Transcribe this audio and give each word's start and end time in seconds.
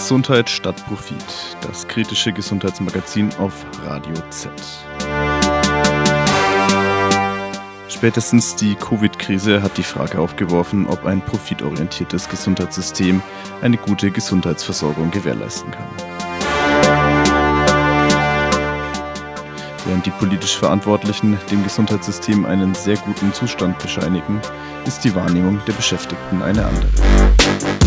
Gesundheit 0.00 0.48
statt 0.48 0.82
Profit, 0.86 1.22
das 1.60 1.86
kritische 1.86 2.32
Gesundheitsmagazin 2.32 3.28
auf 3.38 3.52
Radio 3.84 4.14
Z. 4.30 4.50
Spätestens 7.86 8.56
die 8.56 8.76
Covid-Krise 8.76 9.62
hat 9.62 9.76
die 9.76 9.82
Frage 9.82 10.18
aufgeworfen, 10.18 10.86
ob 10.86 11.04
ein 11.04 11.20
profitorientiertes 11.20 12.30
Gesundheitssystem 12.30 13.22
eine 13.60 13.76
gute 13.76 14.10
Gesundheitsversorgung 14.10 15.10
gewährleisten 15.10 15.70
kann. 15.70 15.84
Während 19.84 20.06
die 20.06 20.12
politisch 20.12 20.56
Verantwortlichen 20.56 21.38
dem 21.50 21.62
Gesundheitssystem 21.62 22.46
einen 22.46 22.74
sehr 22.74 22.96
guten 22.96 23.34
Zustand 23.34 23.78
bescheinigen, 23.78 24.40
ist 24.86 25.04
die 25.04 25.14
Wahrnehmung 25.14 25.60
der 25.66 25.74
Beschäftigten 25.74 26.40
eine 26.40 26.64
andere. 26.64 27.79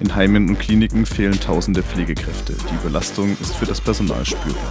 In 0.00 0.14
Heimen 0.14 0.48
und 0.48 0.60
Kliniken 0.60 1.04
fehlen 1.06 1.38
tausende 1.40 1.82
Pflegekräfte. 1.82 2.52
Die 2.52 2.74
Überlastung 2.76 3.36
ist 3.40 3.56
für 3.56 3.66
das 3.66 3.80
Personal 3.80 4.24
spürbar. 4.24 4.68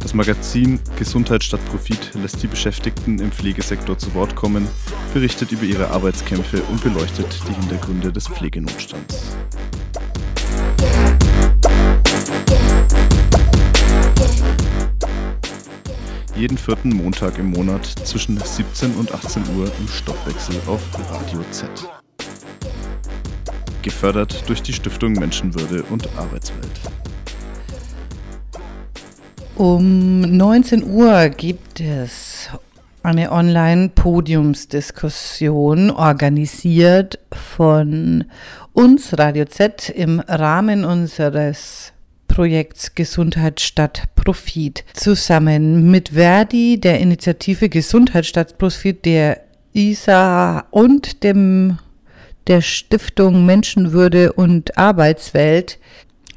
Das 0.00 0.12
Magazin 0.12 0.80
Gesundheit 0.96 1.44
statt 1.44 1.64
Profit 1.66 2.14
lässt 2.14 2.42
die 2.42 2.48
Beschäftigten 2.48 3.20
im 3.20 3.30
Pflegesektor 3.30 3.96
zu 3.96 4.12
Wort 4.14 4.34
kommen, 4.34 4.66
berichtet 5.12 5.52
über 5.52 5.62
ihre 5.62 5.90
Arbeitskämpfe 5.90 6.60
und 6.64 6.82
beleuchtet 6.82 7.38
die 7.48 7.54
Hintergründe 7.54 8.12
des 8.12 8.26
Pflegenotstands. 8.26 9.36
Jeden 16.36 16.58
vierten 16.58 16.90
Montag 16.90 17.38
im 17.38 17.50
Monat 17.50 17.86
zwischen 17.86 18.38
17 18.38 18.94
und 18.96 19.14
18 19.14 19.42
Uhr 19.56 19.72
im 19.78 19.88
Stoffwechsel 19.88 20.56
auf 20.66 20.82
Radio 21.10 21.40
Z. 21.50 21.70
Gefördert 23.82 24.48
durch 24.48 24.62
die 24.62 24.72
Stiftung 24.72 25.12
Menschenwürde 25.12 25.84
und 25.84 26.08
Arbeitswelt. 26.16 26.80
Um 29.56 30.22
19 30.22 30.82
Uhr 30.84 31.28
gibt 31.28 31.78
es 31.80 32.48
eine 33.04 33.30
Online-Podiumsdiskussion 33.30 35.92
organisiert 35.92 37.20
von 37.32 38.24
uns 38.72 39.16
Radio 39.18 39.44
Z 39.44 39.90
im 39.90 40.18
Rahmen 40.20 40.84
unseres 40.84 41.93
Projekts 42.28 42.94
Gesundheit 42.94 43.60
statt 43.60 44.04
Profit 44.14 44.84
zusammen 44.94 45.90
mit 45.90 46.10
Verdi, 46.10 46.80
der 46.80 47.00
Initiative 47.00 47.68
Gesundheit 47.68 48.26
statt 48.26 48.58
Profit, 48.58 49.04
der 49.04 49.40
ISA 49.72 50.64
und 50.70 51.24
dem 51.24 51.78
der 52.46 52.60
Stiftung 52.60 53.46
Menschenwürde 53.46 54.32
und 54.32 54.76
Arbeitswelt 54.76 55.78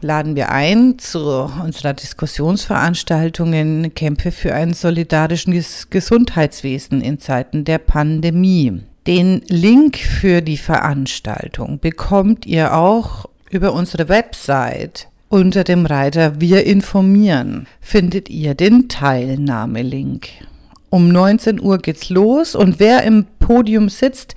laden 0.01 0.35
wir 0.35 0.51
ein 0.51 0.99
zu 0.99 1.51
unserer 1.63 1.93
Diskussionsveranstaltungen 1.93 3.93
Kämpfe 3.93 4.31
für 4.31 4.53
ein 4.53 4.73
solidarisches 4.73 5.89
Gesundheitswesen 5.89 7.01
in 7.01 7.19
Zeiten 7.19 7.65
der 7.65 7.79
Pandemie. 7.79 8.83
Den 9.07 9.41
Link 9.47 9.97
für 9.97 10.41
die 10.41 10.57
Veranstaltung 10.57 11.79
bekommt 11.79 12.45
ihr 12.45 12.75
auch 12.75 13.25
über 13.49 13.73
unsere 13.73 14.09
Website 14.09 15.07
unter 15.29 15.63
dem 15.63 15.85
Reiter 15.85 16.39
Wir 16.39 16.65
informieren 16.65 17.67
findet 17.81 18.29
ihr 18.29 18.55
den 18.55 18.87
Teilnahmelink. 18.89 20.29
Um 20.89 21.09
19 21.09 21.59
Uhr 21.59 21.79
geht's 21.79 22.09
los 22.09 22.55
und 22.55 22.79
wer 22.79 23.03
im 23.03 23.25
Podium 23.39 23.89
sitzt, 23.89 24.35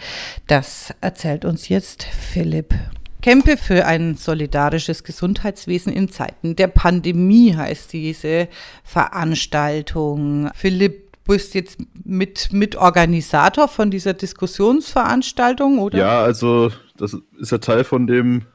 das 0.49 0.93
erzählt 1.01 1.45
uns 1.45 1.69
jetzt 1.69 2.03
Philipp. 2.05 2.75
Kämpfe 3.23 3.56
für 3.56 3.87
ein 3.87 4.17
solidarisches 4.17 5.05
Gesundheitswesen 5.05 5.93
in 5.93 6.09
Zeiten 6.09 6.56
der 6.56 6.69
Pandemie 6.69 7.55
heißt 7.55 7.93
diese 7.93 8.49
Veranstaltung. 8.83 10.51
Philipp, 10.55 11.12
du 11.12 11.34
bist 11.34 11.55
jetzt 11.55 11.78
mit, 12.03 12.53
mit 12.53 12.77
Organisator 12.77 13.69
von 13.69 13.91
dieser 13.91 14.15
Diskussionsveranstaltung, 14.15 15.78
oder? 15.78 15.99
Ja, 15.99 16.22
also 16.22 16.72
das 16.97 17.17
ist 17.39 17.53
ja 17.53 17.59
Teil 17.59 17.84
von 17.84 18.07
dem 18.07 18.47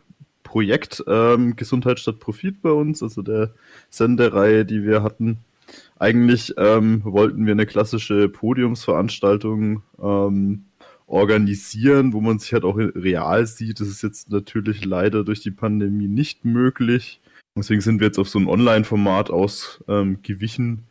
Projekt 0.55 1.03
ähm, 1.05 1.57
Gesundheit 1.57 1.99
statt 1.99 2.21
Profit 2.21 2.61
bei 2.61 2.71
uns, 2.71 3.03
also 3.03 3.21
der 3.21 3.53
Sendereihe, 3.89 4.63
die 4.63 4.85
wir 4.85 5.03
hatten. 5.03 5.39
Eigentlich 5.99 6.53
ähm, 6.55 7.01
wollten 7.03 7.45
wir 7.45 7.51
eine 7.51 7.65
klassische 7.65 8.29
Podiumsveranstaltung 8.29 9.83
ähm, 10.01 10.63
organisieren, 11.07 12.13
wo 12.13 12.21
man 12.21 12.39
sich 12.39 12.53
halt 12.53 12.63
auch 12.63 12.77
real 12.77 13.45
sieht. 13.45 13.81
Das 13.81 13.89
ist 13.89 14.01
jetzt 14.01 14.31
natürlich 14.31 14.85
leider 14.85 15.25
durch 15.25 15.41
die 15.41 15.51
Pandemie 15.51 16.07
nicht 16.07 16.45
möglich. 16.45 17.19
Deswegen 17.57 17.81
sind 17.81 17.99
wir 17.99 18.07
jetzt 18.07 18.17
auf 18.17 18.29
so 18.29 18.39
ein 18.39 18.47
Online-Format 18.47 19.31
ausgewichen. 19.31 20.85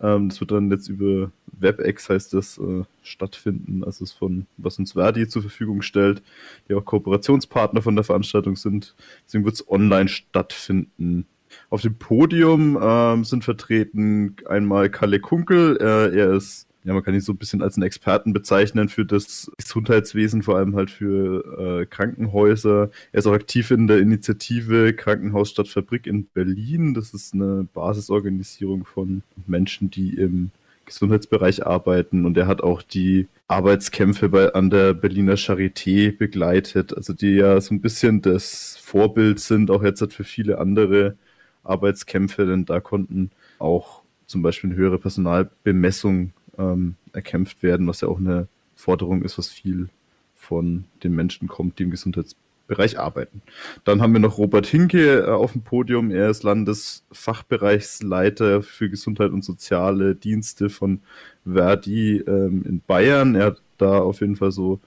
Ähm, 0.00 0.28
das 0.28 0.40
wird 0.40 0.52
dann 0.52 0.70
jetzt 0.70 0.88
über 0.88 1.30
WebEx 1.46 2.08
heißt 2.08 2.34
das 2.34 2.58
äh, 2.58 2.84
stattfinden. 3.02 3.84
Also 3.84 4.04
ist 4.04 4.12
von 4.12 4.46
was 4.56 4.78
uns 4.78 4.92
Verdi 4.92 5.28
zur 5.28 5.42
Verfügung 5.42 5.82
stellt, 5.82 6.22
die 6.68 6.74
auch 6.74 6.84
Kooperationspartner 6.84 7.82
von 7.82 7.96
der 7.96 8.04
Veranstaltung 8.04 8.56
sind. 8.56 8.94
Deswegen 9.26 9.44
wird 9.44 9.54
es 9.54 9.68
online 9.68 10.08
stattfinden. 10.08 11.26
Auf 11.70 11.82
dem 11.82 11.96
Podium 11.96 12.78
ähm, 12.80 13.24
sind 13.24 13.44
vertreten 13.44 14.36
einmal 14.46 14.90
Kalle 14.90 15.20
Kunkel. 15.20 15.78
Äh, 15.80 16.16
er 16.16 16.34
ist 16.34 16.67
ja, 16.88 16.94
man 16.94 17.02
kann 17.02 17.12
ihn 17.12 17.20
so 17.20 17.32
ein 17.32 17.36
bisschen 17.36 17.60
als 17.60 17.76
einen 17.76 17.82
Experten 17.82 18.32
bezeichnen 18.32 18.88
für 18.88 19.04
das 19.04 19.52
Gesundheitswesen, 19.58 20.42
vor 20.42 20.56
allem 20.56 20.74
halt 20.74 20.90
für 20.90 21.82
äh, 21.82 21.86
Krankenhäuser. 21.86 22.88
Er 23.12 23.18
ist 23.18 23.26
auch 23.26 23.34
aktiv 23.34 23.70
in 23.70 23.88
der 23.88 23.98
Initiative 23.98 24.94
Krankenhaus 24.94 25.50
statt 25.50 25.68
Fabrik 25.68 26.06
in 26.06 26.24
Berlin. 26.28 26.94
Das 26.94 27.12
ist 27.12 27.34
eine 27.34 27.68
Basisorganisierung 27.74 28.86
von 28.86 29.22
Menschen, 29.46 29.90
die 29.90 30.14
im 30.14 30.50
Gesundheitsbereich 30.86 31.66
arbeiten 31.66 32.24
und 32.24 32.38
er 32.38 32.46
hat 32.46 32.62
auch 32.62 32.80
die 32.80 33.28
Arbeitskämpfe 33.48 34.30
bei, 34.30 34.54
an 34.54 34.70
der 34.70 34.94
Berliner 34.94 35.34
Charité 35.34 36.16
begleitet, 36.16 36.96
also 36.96 37.12
die 37.12 37.34
ja 37.34 37.60
so 37.60 37.74
ein 37.74 37.82
bisschen 37.82 38.22
das 38.22 38.78
Vorbild 38.82 39.40
sind, 39.40 39.70
auch 39.70 39.82
jetzt 39.82 40.14
für 40.14 40.24
viele 40.24 40.56
andere 40.56 41.16
Arbeitskämpfe, 41.64 42.46
denn 42.46 42.64
da 42.64 42.80
konnten 42.80 43.30
auch 43.58 44.00
zum 44.24 44.40
Beispiel 44.40 44.70
eine 44.70 44.78
höhere 44.78 44.98
Personalbemessung 44.98 46.32
ähm, 46.58 46.96
erkämpft 47.12 47.62
werden, 47.62 47.86
was 47.86 48.00
ja 48.00 48.08
auch 48.08 48.18
eine 48.18 48.48
Forderung 48.74 49.22
ist, 49.22 49.38
was 49.38 49.48
viel 49.48 49.88
von 50.34 50.84
den 51.02 51.14
Menschen 51.14 51.48
kommt, 51.48 51.78
die 51.78 51.84
im 51.84 51.90
Gesundheitsbereich 51.90 52.98
arbeiten. 52.98 53.42
Dann 53.84 54.00
haben 54.00 54.12
wir 54.12 54.20
noch 54.20 54.38
Robert 54.38 54.66
Hinke 54.66 55.26
äh, 55.26 55.30
auf 55.30 55.52
dem 55.52 55.62
Podium. 55.62 56.10
Er 56.10 56.30
ist 56.30 56.42
Landesfachbereichsleiter 56.42 58.62
für 58.62 58.88
Gesundheit 58.88 59.32
und 59.32 59.44
soziale 59.44 60.14
Dienste 60.14 60.70
von 60.70 61.00
Verdi 61.44 62.18
ähm, 62.18 62.64
in 62.66 62.80
Bayern. 62.86 63.34
Er 63.34 63.46
hat 63.46 63.60
da 63.78 63.98
auf 63.98 64.20
jeden 64.20 64.36
Fall 64.36 64.52
so, 64.52 64.78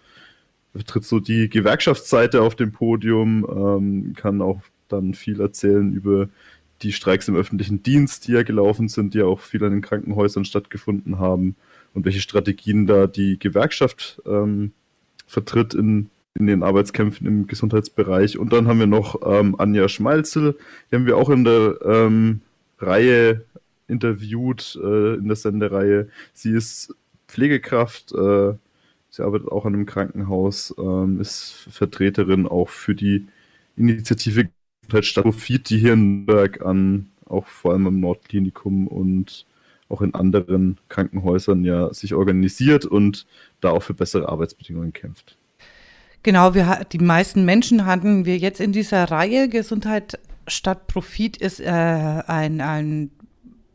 tritt 0.85 1.03
so 1.05 1.19
die 1.19 1.49
Gewerkschaftsseite 1.49 2.41
auf 2.41 2.55
dem 2.55 2.71
Podium, 2.71 3.45
ähm, 3.49 4.13
kann 4.15 4.41
auch 4.41 4.61
dann 4.87 5.13
viel 5.13 5.41
erzählen 5.41 5.93
über 5.93 6.29
die 6.81 6.91
Streiks 6.91 7.27
im 7.27 7.35
öffentlichen 7.35 7.83
Dienst, 7.83 8.27
die 8.27 8.33
ja 8.33 8.43
gelaufen 8.43 8.87
sind, 8.87 9.13
die 9.13 9.19
ja 9.19 9.25
auch 9.25 9.39
viel 9.39 9.63
an 9.63 9.71
den 9.71 9.81
Krankenhäusern 9.81 10.45
stattgefunden 10.45 11.19
haben 11.19 11.55
und 11.93 12.05
welche 12.05 12.21
Strategien 12.21 12.87
da 12.87 13.07
die 13.07 13.37
Gewerkschaft 13.37 14.21
ähm, 14.25 14.71
vertritt 15.27 15.73
in, 15.73 16.09
in 16.33 16.47
den 16.47 16.63
Arbeitskämpfen 16.63 17.27
im 17.27 17.47
Gesundheitsbereich. 17.47 18.37
Und 18.37 18.53
dann 18.53 18.67
haben 18.67 18.79
wir 18.79 18.87
noch 18.87 19.21
ähm, 19.25 19.55
Anja 19.57 19.87
Schmalzel, 19.89 20.57
die 20.89 20.95
haben 20.95 21.05
wir 21.05 21.17
auch 21.17 21.29
in 21.29 21.43
der 21.43 21.77
ähm, 21.85 22.41
Reihe 22.79 23.45
interviewt, 23.87 24.79
äh, 24.81 25.15
in 25.15 25.27
der 25.27 25.35
Sendereihe. 25.35 26.09
Sie 26.33 26.51
ist 26.51 26.95
Pflegekraft, 27.27 28.13
äh, 28.13 28.53
sie 29.09 29.23
arbeitet 29.23 29.49
auch 29.49 29.65
an 29.65 29.73
einem 29.73 29.85
Krankenhaus, 29.85 30.73
ähm, 30.77 31.19
ist 31.19 31.67
Vertreterin 31.69 32.47
auch 32.47 32.69
für 32.69 32.95
die 32.95 33.27
Initiative 33.75 34.49
halt 34.93 35.05
statt 35.05 35.23
Profit, 35.23 35.69
die 35.69 35.77
hier 35.77 35.93
in 35.93 36.25
Nürnberg 36.25 36.65
an, 36.65 37.07
auch 37.25 37.47
vor 37.47 37.71
allem 37.71 37.87
im 37.87 37.99
Nordklinikum 37.99 38.87
und 38.87 39.45
auch 39.89 40.01
in 40.01 40.15
anderen 40.15 40.77
Krankenhäusern 40.89 41.63
ja 41.65 41.93
sich 41.93 42.13
organisiert 42.13 42.85
und 42.85 43.25
da 43.59 43.71
auch 43.71 43.83
für 43.83 43.93
bessere 43.93 44.29
Arbeitsbedingungen 44.29 44.93
kämpft. 44.93 45.37
Genau, 46.23 46.53
wir, 46.53 46.85
die 46.91 46.99
meisten 46.99 47.45
Menschen 47.45 47.85
hatten 47.85 48.25
wir 48.25 48.37
jetzt 48.37 48.61
in 48.61 48.71
dieser 48.71 49.05
Reihe 49.05 49.49
Gesundheit 49.49 50.19
statt 50.47 50.87
Profit 50.87 51.37
ist 51.37 51.59
äh, 51.59 51.69
ein, 51.69 52.61
ein 52.61 53.11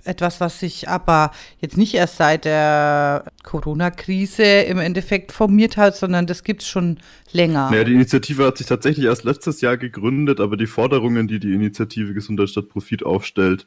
etwas, 0.06 0.40
was 0.40 0.60
sich 0.60 0.88
aber 0.88 1.30
jetzt 1.60 1.76
nicht 1.76 1.94
erst 1.94 2.16
seit 2.16 2.44
der 2.44 3.24
Corona-Krise 3.42 4.42
im 4.42 4.78
Endeffekt 4.78 5.32
formiert 5.32 5.76
hat, 5.76 5.96
sondern 5.96 6.26
das 6.26 6.44
gibt 6.44 6.62
es 6.62 6.68
schon 6.68 6.98
länger. 7.32 7.70
Naja, 7.70 7.84
die 7.84 7.94
Initiative 7.94 8.44
hat 8.44 8.58
sich 8.58 8.66
tatsächlich 8.66 9.06
erst 9.06 9.24
letztes 9.24 9.60
Jahr 9.60 9.76
gegründet, 9.76 10.40
aber 10.40 10.56
die 10.56 10.66
Forderungen, 10.66 11.28
die 11.28 11.38
die 11.38 11.52
Initiative 11.52 12.14
Gesundheit 12.14 12.50
statt 12.50 12.68
Profit 12.68 13.04
aufstellt, 13.04 13.66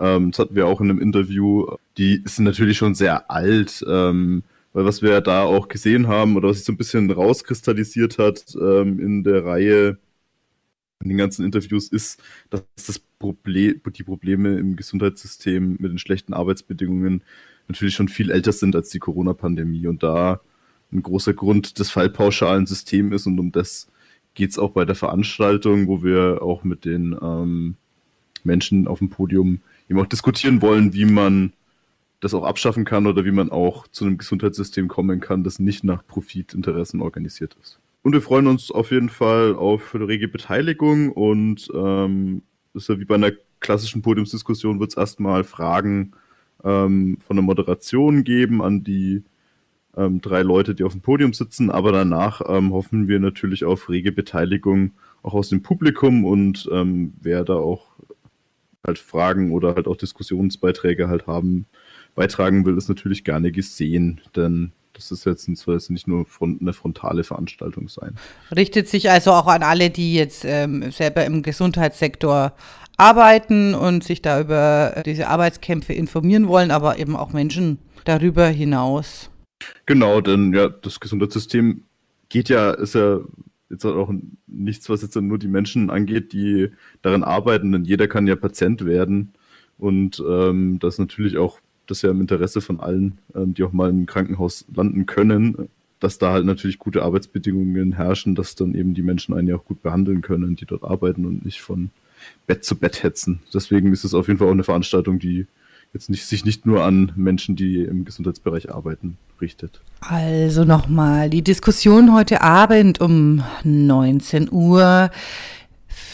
ähm, 0.00 0.30
das 0.30 0.38
hatten 0.38 0.54
wir 0.54 0.66
auch 0.66 0.80
in 0.80 0.90
einem 0.90 1.00
Interview, 1.00 1.66
die 1.96 2.22
sind 2.24 2.44
natürlich 2.44 2.78
schon 2.78 2.94
sehr 2.94 3.30
alt. 3.30 3.84
Ähm, 3.88 4.42
weil 4.72 4.84
was 4.84 5.02
wir 5.02 5.20
da 5.20 5.42
auch 5.42 5.68
gesehen 5.68 6.08
haben 6.08 6.36
oder 6.36 6.48
was 6.48 6.58
sich 6.58 6.66
so 6.66 6.72
ein 6.72 6.76
bisschen 6.76 7.10
rauskristallisiert 7.10 8.18
hat 8.18 8.44
ähm, 8.60 9.00
in 9.00 9.24
der 9.24 9.44
Reihe 9.44 9.98
in 11.02 11.08
den 11.08 11.18
ganzen 11.18 11.44
Interviews 11.44 11.88
ist, 11.88 12.20
dass 12.50 12.62
das 12.74 12.98
Problem, 12.98 13.80
die 13.96 14.02
Probleme 14.02 14.58
im 14.58 14.76
Gesundheitssystem 14.76 15.76
mit 15.78 15.90
den 15.90 15.98
schlechten 15.98 16.34
Arbeitsbedingungen 16.34 17.22
natürlich 17.68 17.94
schon 17.94 18.08
viel 18.08 18.30
älter 18.30 18.52
sind 18.52 18.74
als 18.74 18.90
die 18.90 18.98
Corona-Pandemie 18.98 19.86
und 19.86 20.02
da 20.02 20.40
ein 20.92 21.02
großer 21.02 21.34
Grund 21.34 21.78
des 21.78 21.90
fallpauschalen 21.90 22.66
Systems 22.66 23.14
ist 23.14 23.26
und 23.26 23.38
um 23.38 23.52
das 23.52 23.88
geht 24.34 24.50
es 24.50 24.58
auch 24.58 24.70
bei 24.70 24.84
der 24.84 24.94
Veranstaltung, 24.94 25.88
wo 25.88 26.02
wir 26.02 26.42
auch 26.42 26.64
mit 26.64 26.84
den 26.84 27.16
ähm, 27.20 27.76
Menschen 28.44 28.86
auf 28.86 28.98
dem 28.98 29.10
Podium 29.10 29.60
eben 29.88 30.00
auch 30.00 30.06
diskutieren 30.06 30.62
wollen, 30.62 30.94
wie 30.94 31.04
man 31.04 31.52
das 32.20 32.34
auch 32.34 32.44
abschaffen 32.44 32.84
kann 32.84 33.06
oder 33.06 33.24
wie 33.24 33.30
man 33.30 33.50
auch 33.50 33.86
zu 33.88 34.04
einem 34.04 34.18
Gesundheitssystem 34.18 34.88
kommen 34.88 35.20
kann, 35.20 35.44
das 35.44 35.58
nicht 35.58 35.84
nach 35.84 36.06
Profitinteressen 36.06 37.00
organisiert 37.00 37.56
ist. 37.60 37.78
Und 38.02 38.12
wir 38.12 38.22
freuen 38.22 38.46
uns 38.46 38.70
auf 38.70 38.90
jeden 38.90 39.08
Fall 39.08 39.54
auf 39.54 39.94
eine 39.94 40.08
rege 40.08 40.28
Beteiligung 40.28 41.12
und 41.12 41.68
ähm, 41.74 42.42
ist 42.74 42.88
ja 42.88 42.98
wie 42.98 43.04
bei 43.04 43.16
einer 43.16 43.32
klassischen 43.60 44.02
Podiumsdiskussion 44.02 44.80
wird 44.80 44.90
es 44.90 44.96
erstmal 44.96 45.44
Fragen 45.44 46.12
ähm, 46.64 47.18
von 47.26 47.36
der 47.36 47.42
Moderation 47.42 48.24
geben 48.24 48.62
an 48.62 48.84
die 48.84 49.24
ähm, 49.96 50.20
drei 50.20 50.42
Leute, 50.42 50.74
die 50.74 50.84
auf 50.84 50.92
dem 50.92 51.00
Podium 51.00 51.32
sitzen, 51.32 51.70
aber 51.70 51.92
danach 51.92 52.40
ähm, 52.48 52.72
hoffen 52.72 53.08
wir 53.08 53.18
natürlich 53.18 53.64
auf 53.64 53.88
rege 53.88 54.12
Beteiligung 54.12 54.92
auch 55.22 55.34
aus 55.34 55.48
dem 55.48 55.62
Publikum 55.62 56.24
und 56.24 56.68
ähm, 56.72 57.14
wer 57.20 57.44
da 57.44 57.54
auch 57.54 57.88
halt 58.86 58.98
Fragen 58.98 59.52
oder 59.52 59.74
halt 59.74 59.88
auch 59.88 59.96
Diskussionsbeiträge 59.96 61.08
halt 61.08 61.26
haben, 61.26 61.66
beitragen 62.14 62.64
will, 62.64 62.76
ist 62.76 62.88
natürlich 62.88 63.24
gerne 63.24 63.52
gesehen, 63.52 64.20
denn 64.36 64.72
das 64.98 65.12
ist 65.12 65.24
jetzt 65.24 65.48
soll 65.56 65.74
jetzt 65.74 65.90
nicht 65.90 66.08
nur 66.08 66.26
eine 66.42 66.72
frontale 66.72 67.22
Veranstaltung 67.22 67.88
sein. 67.88 68.16
Richtet 68.54 68.88
sich 68.88 69.10
also 69.10 69.30
auch 69.30 69.46
an 69.46 69.62
alle, 69.62 69.90
die 69.90 70.14
jetzt 70.14 70.44
ähm, 70.44 70.90
selber 70.90 71.24
im 71.24 71.42
Gesundheitssektor 71.42 72.52
arbeiten 72.96 73.74
und 73.74 74.02
sich 74.02 74.22
da 74.22 74.40
über 74.40 75.02
diese 75.06 75.28
Arbeitskämpfe 75.28 75.92
informieren 75.92 76.48
wollen, 76.48 76.72
aber 76.72 76.98
eben 76.98 77.14
auch 77.14 77.32
Menschen 77.32 77.78
darüber 78.04 78.48
hinaus. 78.48 79.30
Genau, 79.86 80.20
denn 80.20 80.52
ja, 80.52 80.68
das 80.68 80.98
Gesundheitssystem 80.98 81.84
geht 82.28 82.48
ja, 82.48 82.72
ist 82.72 82.96
ja 82.96 83.20
jetzt 83.70 83.84
auch 83.84 84.12
nichts, 84.48 84.88
was 84.88 85.02
jetzt 85.02 85.14
nur 85.14 85.38
die 85.38 85.46
Menschen 85.46 85.90
angeht, 85.90 86.32
die 86.32 86.70
daran 87.02 87.22
arbeiten, 87.22 87.70
denn 87.70 87.84
jeder 87.84 88.08
kann 88.08 88.26
ja 88.26 88.34
Patient 88.34 88.84
werden. 88.84 89.32
Und 89.78 90.20
ähm, 90.28 90.80
das 90.80 90.98
natürlich 90.98 91.38
auch 91.38 91.60
das 91.88 91.98
ist 91.98 92.02
ja 92.02 92.10
im 92.10 92.20
Interesse 92.20 92.60
von 92.60 92.80
allen, 92.80 93.18
ähm, 93.34 93.54
die 93.54 93.64
auch 93.64 93.72
mal 93.72 93.90
im 93.90 94.06
Krankenhaus 94.06 94.64
landen 94.72 95.06
können, 95.06 95.68
dass 96.00 96.18
da 96.18 96.32
halt 96.32 96.44
natürlich 96.44 96.78
gute 96.78 97.02
Arbeitsbedingungen 97.02 97.92
herrschen, 97.92 98.34
dass 98.34 98.54
dann 98.54 98.74
eben 98.74 98.94
die 98.94 99.02
Menschen 99.02 99.34
einen 99.34 99.48
ja 99.48 99.56
auch 99.56 99.64
gut 99.64 99.82
behandeln 99.82 100.20
können, 100.20 100.54
die 100.54 100.66
dort 100.66 100.84
arbeiten 100.84 101.26
und 101.26 101.44
nicht 101.44 101.60
von 101.60 101.90
Bett 102.46 102.64
zu 102.64 102.76
Bett 102.76 103.02
hetzen. 103.02 103.40
Deswegen 103.52 103.92
ist 103.92 104.04
es 104.04 104.14
auf 104.14 104.28
jeden 104.28 104.38
Fall 104.38 104.48
auch 104.48 104.52
eine 104.52 104.64
Veranstaltung, 104.64 105.18
die 105.18 105.46
jetzt 105.92 106.10
nicht, 106.10 106.26
sich 106.26 106.44
nicht 106.44 106.66
nur 106.66 106.84
an 106.84 107.12
Menschen, 107.16 107.56
die 107.56 107.82
im 107.82 108.04
Gesundheitsbereich 108.04 108.70
arbeiten, 108.72 109.16
richtet. 109.40 109.80
Also 110.00 110.64
nochmal, 110.64 111.30
die 111.30 111.42
Diskussion 111.42 112.12
heute 112.12 112.42
Abend 112.42 113.00
um 113.00 113.42
19 113.64 114.52
Uhr 114.52 115.10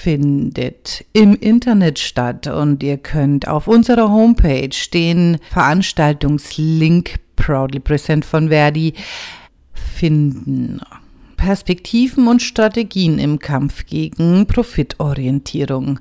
findet 0.05 1.03
im 1.15 1.35
Internet 1.35 1.99
statt 1.99 2.47
und 2.47 2.83
ihr 2.83 2.99
könnt 2.99 3.49
auf 3.49 3.67
unserer 3.67 4.11
Homepage 4.11 4.77
den 4.93 5.39
Veranstaltungslink 5.51 7.15
Proudly 7.37 7.81
Present 7.81 8.27
von 8.27 8.51
Verdi 8.51 8.93
finden. 9.73 10.83
Perspektiven 11.39 12.29
und 12.29 12.43
Strategien 12.43 13.19
im 13.19 13.39
Kampf 13.39 13.87
gegen 13.87 14.47
Profitorientierung, 14.47 16.01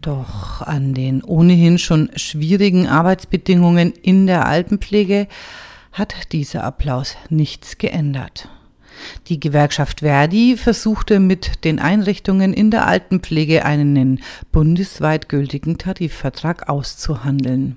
Doch 0.00 0.62
an 0.62 0.94
den 0.94 1.22
ohnehin 1.22 1.78
schon 1.78 2.10
schwierigen 2.16 2.88
Arbeitsbedingungen 2.88 3.92
in 4.02 4.26
der 4.26 4.46
Altenpflege 4.46 5.28
hat 5.92 6.32
dieser 6.32 6.64
Applaus 6.64 7.16
nichts 7.28 7.78
geändert. 7.78 8.48
Die 9.28 9.38
Gewerkschaft 9.38 10.00
Verdi 10.00 10.56
versuchte 10.56 11.20
mit 11.20 11.64
den 11.64 11.78
Einrichtungen 11.78 12.52
in 12.52 12.70
der 12.70 12.86
Altenpflege 12.86 13.64
einen 13.64 14.20
bundesweit 14.50 15.28
gültigen 15.28 15.78
Tarifvertrag 15.78 16.68
auszuhandeln. 16.68 17.76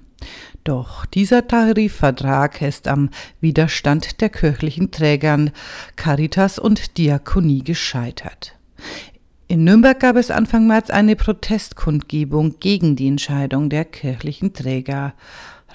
Doch 0.63 1.05
dieser 1.05 1.47
Tarifvertrag 1.47 2.61
ist 2.61 2.87
am 2.87 3.09
Widerstand 3.41 4.21
der 4.21 4.29
kirchlichen 4.29 4.91
Trägern 4.91 5.51
Caritas 5.95 6.59
und 6.59 6.97
Diakonie 6.97 7.63
gescheitert. 7.63 8.55
In 9.47 9.63
Nürnberg 9.63 9.99
gab 9.99 10.15
es 10.15 10.31
Anfang 10.31 10.65
März 10.65 10.89
eine 10.89 11.15
Protestkundgebung 11.15 12.59
gegen 12.59 12.95
die 12.95 13.07
Entscheidung 13.07 13.69
der 13.69 13.85
kirchlichen 13.85 14.53
Träger. 14.53 15.13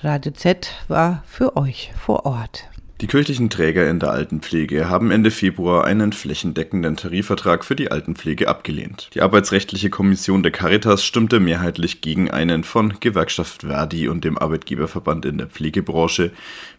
Radio 0.03 0.33
Z 0.33 0.73
war 0.89 1.23
für 1.25 1.57
euch 1.57 1.93
vor 1.97 2.27
Ort. 2.27 2.65
Die 3.01 3.07
kirchlichen 3.07 3.49
Träger 3.49 3.89
in 3.89 3.99
der 3.99 4.11
Altenpflege 4.11 4.91
haben 4.91 5.11
Ende 5.11 5.31
Februar 5.31 5.85
einen 5.85 6.13
flächendeckenden 6.13 6.97
Tarifvertrag 6.97 7.65
für 7.65 7.75
die 7.75 7.91
Altenpflege 7.91 8.47
abgelehnt. 8.47 9.09
Die 9.15 9.23
Arbeitsrechtliche 9.23 9.89
Kommission 9.89 10.43
der 10.43 10.53
Caritas 10.53 11.03
stimmte 11.03 11.41
mehrheitlich 11.41 12.03
gegen 12.03 12.31
einen 12.31 12.63
von 12.63 13.01
Gewerkschaft 13.01 13.63
Verdi 13.63 14.09
und 14.09 14.25
dem 14.25 14.37
Arbeitgeberverband 14.37 15.25
in 15.25 15.39
der 15.39 15.47
Pflegebranche 15.47 16.31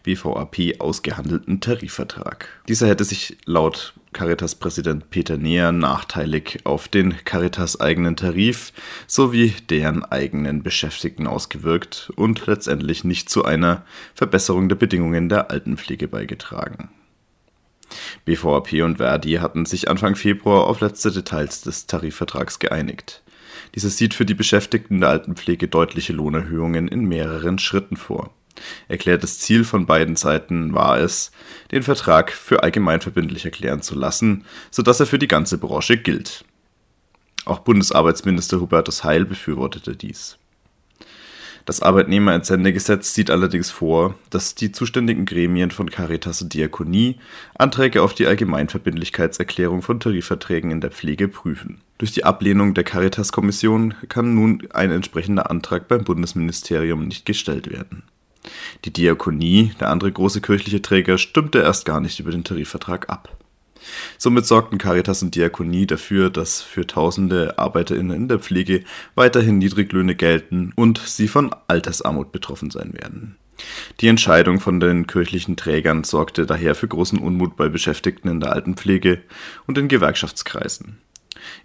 BVAP 0.04 0.76
ausgehandelten 0.78 1.60
Tarifvertrag. 1.60 2.48
Dieser 2.68 2.86
hätte 2.86 3.02
sich 3.02 3.36
laut 3.44 3.92
Caritas-Präsident 4.12 5.10
Peter 5.10 5.36
Neher 5.36 5.72
nachteilig 5.72 6.60
auf 6.64 6.88
den 6.88 7.24
Caritas-eigenen 7.24 8.16
Tarif 8.16 8.72
sowie 9.06 9.54
deren 9.70 10.04
eigenen 10.04 10.62
Beschäftigten 10.62 11.26
ausgewirkt 11.26 12.12
und 12.16 12.46
letztendlich 12.46 13.04
nicht 13.04 13.30
zu 13.30 13.44
einer 13.44 13.84
Verbesserung 14.14 14.68
der 14.68 14.76
Bedingungen 14.76 15.28
der 15.28 15.50
Altenpflege 15.50 16.08
beigetragen. 16.08 16.90
BVAP 18.24 18.72
und 18.84 18.98
Verdi 18.98 19.34
hatten 19.34 19.66
sich 19.66 19.88
Anfang 19.90 20.14
Februar 20.14 20.66
auf 20.66 20.80
letzte 20.80 21.10
Details 21.10 21.62
des 21.62 21.86
Tarifvertrags 21.86 22.58
geeinigt. 22.58 23.22
Dieser 23.74 23.90
sieht 23.90 24.14
für 24.14 24.24
die 24.24 24.34
Beschäftigten 24.34 25.00
der 25.00 25.10
Altenpflege 25.10 25.68
deutliche 25.68 26.12
Lohnerhöhungen 26.12 26.88
in 26.88 27.06
mehreren 27.06 27.58
Schritten 27.58 27.96
vor. 27.96 28.30
Erklärtes 28.88 29.38
Ziel 29.38 29.64
von 29.64 29.86
beiden 29.86 30.16
Seiten 30.16 30.74
war 30.74 30.98
es, 30.98 31.32
den 31.70 31.82
Vertrag 31.82 32.32
für 32.32 32.62
allgemeinverbindlich 32.62 33.44
erklären 33.44 33.82
zu 33.82 33.94
lassen, 33.94 34.44
sodass 34.70 35.00
er 35.00 35.06
für 35.06 35.18
die 35.18 35.28
ganze 35.28 35.58
Branche 35.58 35.96
gilt. 35.96 36.44
Auch 37.44 37.60
Bundesarbeitsminister 37.60 38.60
Hubertus 38.60 39.04
Heil 39.04 39.24
befürwortete 39.24 39.96
dies. 39.96 40.38
Das 41.64 41.80
Arbeitnehmerentsendegesetz 41.80 43.14
sieht 43.14 43.30
allerdings 43.30 43.70
vor, 43.70 44.16
dass 44.30 44.56
die 44.56 44.72
zuständigen 44.72 45.26
Gremien 45.26 45.70
von 45.70 45.90
Caritas 45.90 46.42
und 46.42 46.54
Diakonie 46.54 47.18
Anträge 47.56 48.02
auf 48.02 48.14
die 48.14 48.26
Allgemeinverbindlichkeitserklärung 48.26 49.82
von 49.82 50.00
Tarifverträgen 50.00 50.72
in 50.72 50.80
der 50.80 50.90
Pflege 50.90 51.28
prüfen. 51.28 51.80
Durch 51.98 52.10
die 52.10 52.24
Ablehnung 52.24 52.74
der 52.74 52.82
Caritas-Kommission 52.82 53.94
kann 54.08 54.34
nun 54.34 54.66
ein 54.72 54.90
entsprechender 54.90 55.50
Antrag 55.50 55.86
beim 55.86 56.02
Bundesministerium 56.02 57.06
nicht 57.06 57.26
gestellt 57.26 57.70
werden. 57.70 58.02
Die 58.84 58.92
Diakonie, 58.92 59.72
der 59.80 59.90
andere 59.90 60.10
große 60.10 60.40
kirchliche 60.40 60.82
Träger, 60.82 61.18
stimmte 61.18 61.60
erst 61.60 61.84
gar 61.84 62.00
nicht 62.00 62.18
über 62.20 62.30
den 62.30 62.44
Tarifvertrag 62.44 63.08
ab. 63.08 63.36
Somit 64.18 64.46
sorgten 64.46 64.78
Caritas 64.78 65.22
und 65.22 65.34
Diakonie 65.34 65.86
dafür, 65.86 66.30
dass 66.30 66.62
für 66.62 66.86
tausende 66.86 67.58
ArbeiterInnen 67.58 68.16
in 68.16 68.28
der 68.28 68.38
Pflege 68.38 68.84
weiterhin 69.14 69.58
Niedriglöhne 69.58 70.14
gelten 70.14 70.72
und 70.76 70.98
sie 70.98 71.28
von 71.28 71.54
Altersarmut 71.66 72.32
betroffen 72.32 72.70
sein 72.70 72.94
werden. 72.94 73.36
Die 74.00 74.08
Entscheidung 74.08 74.60
von 74.60 74.80
den 74.80 75.06
kirchlichen 75.06 75.56
Trägern 75.56 76.04
sorgte 76.04 76.46
daher 76.46 76.74
für 76.74 76.88
großen 76.88 77.18
Unmut 77.18 77.56
bei 77.56 77.68
Beschäftigten 77.68 78.28
in 78.28 78.40
der 78.40 78.52
Altenpflege 78.52 79.22
und 79.66 79.78
in 79.78 79.88
Gewerkschaftskreisen. 79.88 80.98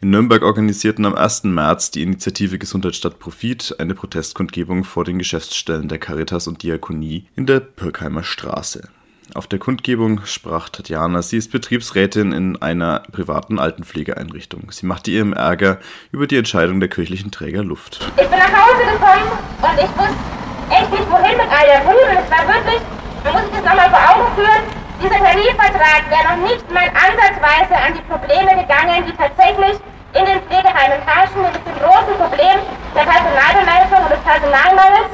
In 0.02 0.10
Nürnberg 0.10 0.44
organisierten 0.44 1.06
am 1.06 1.16
1. 1.16 1.46
März 1.46 1.92
die 1.92 2.04
Initiative 2.04 2.58
Gesundheit 2.58 2.96
statt 2.96 3.20
Profit 3.20 3.76
eine 3.80 3.96
Protestkundgebung 3.96 4.84
vor 4.84 5.04
den 5.04 5.20
Geschäftsstellen 5.20 5.88
der 5.88 5.98
Caritas 5.98 6.48
und 6.48 6.64
Diakonie 6.64 7.26
in 7.36 7.46
der 7.46 7.60
Pirkheimer 7.60 8.24
Straße. 8.24 8.90
Auf 9.34 9.48
der 9.48 9.60
Kundgebung 9.60 10.26
sprach 10.26 10.70
Tatjana, 10.70 11.22
sie 11.22 11.38
ist 11.38 11.52
Betriebsrätin 11.52 12.32
in 12.32 12.62
einer 12.62 13.04
privaten 13.12 13.60
Altenpflegeeinrichtung. 13.60 14.72
Sie 14.72 14.86
machte 14.86 15.12
ihrem 15.12 15.34
Ärger 15.34 15.80
über 16.12 16.28
die 16.28 16.38
Entscheidung 16.38 16.80
der 16.80 16.90
kirchlichen 16.90 17.30
Träger 17.30 17.64
Luft. 17.64 18.00
Ich 18.16 18.28
bin 18.28 18.40
nach 18.40 18.52
Hause 18.52 18.84
gekommen 18.94 19.32
und 19.62 19.78
ich 19.78 19.92
wusste 19.98 20.38
echt 20.70 20.92
nicht, 20.92 21.12
wohin 21.12 21.38
mit 21.38 21.48
all 21.52 21.66
der 21.66 21.82
Ruhe. 21.82 22.24
Es 22.24 22.32
war 22.32 22.48
wirklich, 22.48 22.82
man 23.24 23.34
muss 23.34 23.44
sich 23.44 23.52
das 23.52 23.66
nochmal 23.66 23.90
vor 23.90 24.00
Augen 24.00 24.36
führen, 24.36 24.77
dieser 25.02 25.20
Tarifvertrag 25.20 26.10
wäre 26.10 26.36
noch 26.36 26.50
nicht 26.50 26.66
mal 26.72 26.90
ansatzweise 26.90 27.76
an 27.76 27.94
die 27.94 28.06
Probleme 28.10 28.52
gegangen, 28.62 29.06
die 29.06 29.16
tatsächlich 29.16 29.78
in 30.14 30.26
den 30.26 30.42
Pflegeheimen 30.50 31.02
herrschen, 31.06 31.42
nämlich 31.42 31.64
dem 31.64 31.78
großen 31.78 32.16
Problem 32.18 32.58
der 32.96 33.06
Personalbemeldung 33.06 34.02
und 34.04 34.12
des 34.12 34.24
Personalmangels. 34.26 35.12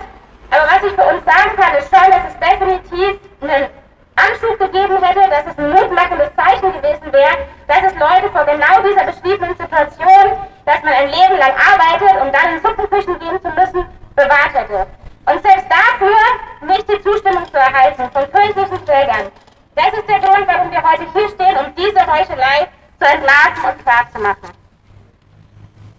Aber 0.52 0.66
was 0.70 0.82
ich 0.88 0.94
für 0.94 1.08
uns 1.10 1.26
sagen 1.26 1.52
kann, 1.58 1.74
ist 1.76 1.90
schon, 1.92 2.08
dass 2.12 2.24
es 2.32 2.38
definitiv 2.40 3.20
einen 3.42 3.68
Anschub 4.16 4.56
gegeben 4.60 5.02
hätte, 5.02 5.28
dass 5.28 5.46
es 5.52 5.58
ein 5.58 5.72
mutmachendes 5.72 6.30
Zeichen 6.38 6.70
gewesen 6.72 7.12
wäre, 7.12 7.38
dass 7.68 7.82
es 7.84 7.94
Leute 7.98 8.30
vor 8.32 8.46
genau 8.46 8.76
dieser 8.86 9.04
beschriebenen 9.10 9.58
Situation, 9.58 10.26
dass 10.66 10.80
man 10.84 10.94
ein 10.94 11.10
Leben 11.10 11.38
lang 11.42 11.54
arbeitet, 11.58 12.22
um 12.22 12.32
dann 12.32 12.54
in 12.54 12.62
Suppenküchen 12.62 13.20
gehen 13.20 13.42
zu 13.42 13.50
müssen, 13.50 13.84
bewahrt 14.16 14.54
hätte. 14.54 14.86
Und 15.26 15.42
selbst 15.42 15.68
dafür 15.68 16.22
nicht 16.62 16.88
die 16.88 17.02
Zustimmung 17.02 17.46
zu 17.46 17.58
erhalten 17.58 18.10
von 18.14 18.32
kirchlichen 18.32 18.86
Trägern. 18.86 19.32
Das 19.76 19.92
ist 19.94 20.08
der 20.08 20.20
Grund, 20.20 20.48
warum 20.48 20.70
wir 20.72 20.84
heute 20.84 21.06
hier 21.14 21.30
stehen, 21.30 21.58
um 21.58 21.74
diese 21.76 22.06
Heuchelei 22.06 22.68
zu 23.00 23.06
entlarven 23.08 23.64
und 23.66 23.84
klar 23.84 24.06
zu 24.14 24.22
machen. 24.22 24.50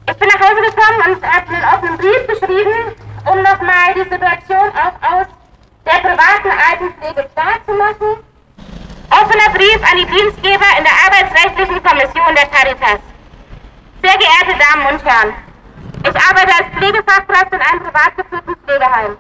Ich 0.09 0.17
bin 0.17 0.29
nach 0.29 0.41
Hause 0.41 0.61
gekommen 0.63 1.01
und 1.07 1.27
habe 1.27 1.49
einen 1.49 1.65
offenen 1.65 1.97
Brief 1.99 2.27
geschrieben, 2.29 2.95
um 3.25 3.43
nochmal 3.43 3.95
die 3.97 4.09
Situation 4.09 4.69
auch 4.79 4.97
aus 5.03 5.27
der 5.85 5.99
privaten 6.07 6.53
Altenpflege 6.71 7.29
klarzumachen. 7.35 8.23
Offener 9.11 9.51
Brief 9.55 9.81
an 9.91 9.99
die 9.99 10.07
Dienstgeber 10.07 10.71
in 10.79 10.85
der 10.85 10.95
Arbeitsrechtlichen 11.07 11.83
Kommission 11.83 12.35
der 12.37 12.47
Caritas. 12.47 13.01
Sehr 14.03 14.19
geehrte 14.19 14.55
Damen 14.55 14.87
und 14.95 15.05
Herren, 15.05 15.35
ich 16.03 16.17
arbeite 16.17 16.53
als 16.55 16.69
Pflegefachkraft 16.77 17.53
in 17.53 17.61
einem 17.61 17.83
privat 17.83 18.17
geführten 18.17 18.57
Pflegeheim. 18.65 19.17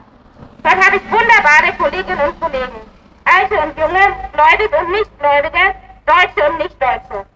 Dort 0.62 0.86
habe 0.86 0.96
ich 0.96 1.10
wunderbare 1.10 1.72
Kolleginnen 1.78 2.28
und 2.28 2.40
Kollegen. 2.40 2.93
Alte 3.24 3.54
und 3.60 3.78
junge, 3.78 4.04
Gläubige 4.32 4.76
und 4.78 4.90
Nichtgläubige, 4.90 5.74
Deutsche 6.06 6.50
und 6.50 6.58
Nichtdeutsche. 6.58 7.26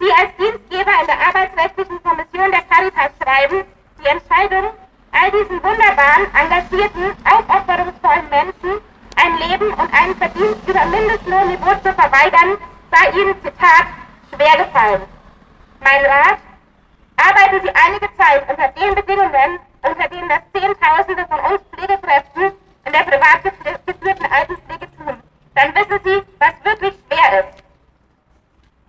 Die 0.00 0.12
als 0.12 0.30
Dienstgeber 0.36 0.92
in 1.00 1.06
der 1.06 1.20
Arbeitsrechtlichen 1.26 2.02
Kommission 2.02 2.50
der 2.50 2.62
Caritas 2.62 3.12
schreiben, 3.22 3.64
die 3.98 4.06
Entscheidung 4.06 4.70
all 5.12 5.30
diesen 5.30 5.62
wunderbaren, 5.62 6.26
engagierten, 6.34 7.16
aufopferungsvollen 7.24 8.28
Menschen 8.28 8.80
ein 9.16 9.36
Leben 9.38 9.72
und 9.72 9.92
einen 9.92 10.16
Verdienst 10.16 10.68
über 10.68 10.84
Mindestlohnniveau 10.84 11.74
zu 11.82 11.92
verweigern, 11.92 12.58
sei 12.92 13.10
ihnen, 13.18 13.34
Zitat, 13.42 13.86
schwer 14.30 14.64
gefallen. 14.64 15.02
Mein 15.80 16.04
Rat, 16.04 16.38
arbeiten 17.16 17.60
Sie 17.64 17.74
einige 17.74 18.08
Zeit 18.16 18.48
unter 18.48 18.68
den 18.68 18.94
Bedingungen, 18.94 19.58
unter 19.82 20.08
denen 20.08 20.28
das 20.28 20.42
Zehntausende 20.52 21.26
von 21.26 21.40
uns 21.40 21.62
Pflegekräften 21.72 22.52
in 22.84 22.92
der 22.92 23.00
privat 23.00 23.42
geführten 23.86 24.26
Altenpflege. 24.32 24.85
Dann 25.56 25.74
wissen 25.74 25.98
Sie, 26.04 26.22
was 26.38 26.52
wirklich 26.64 26.92
schwer 27.08 27.40
ist. 27.40 27.64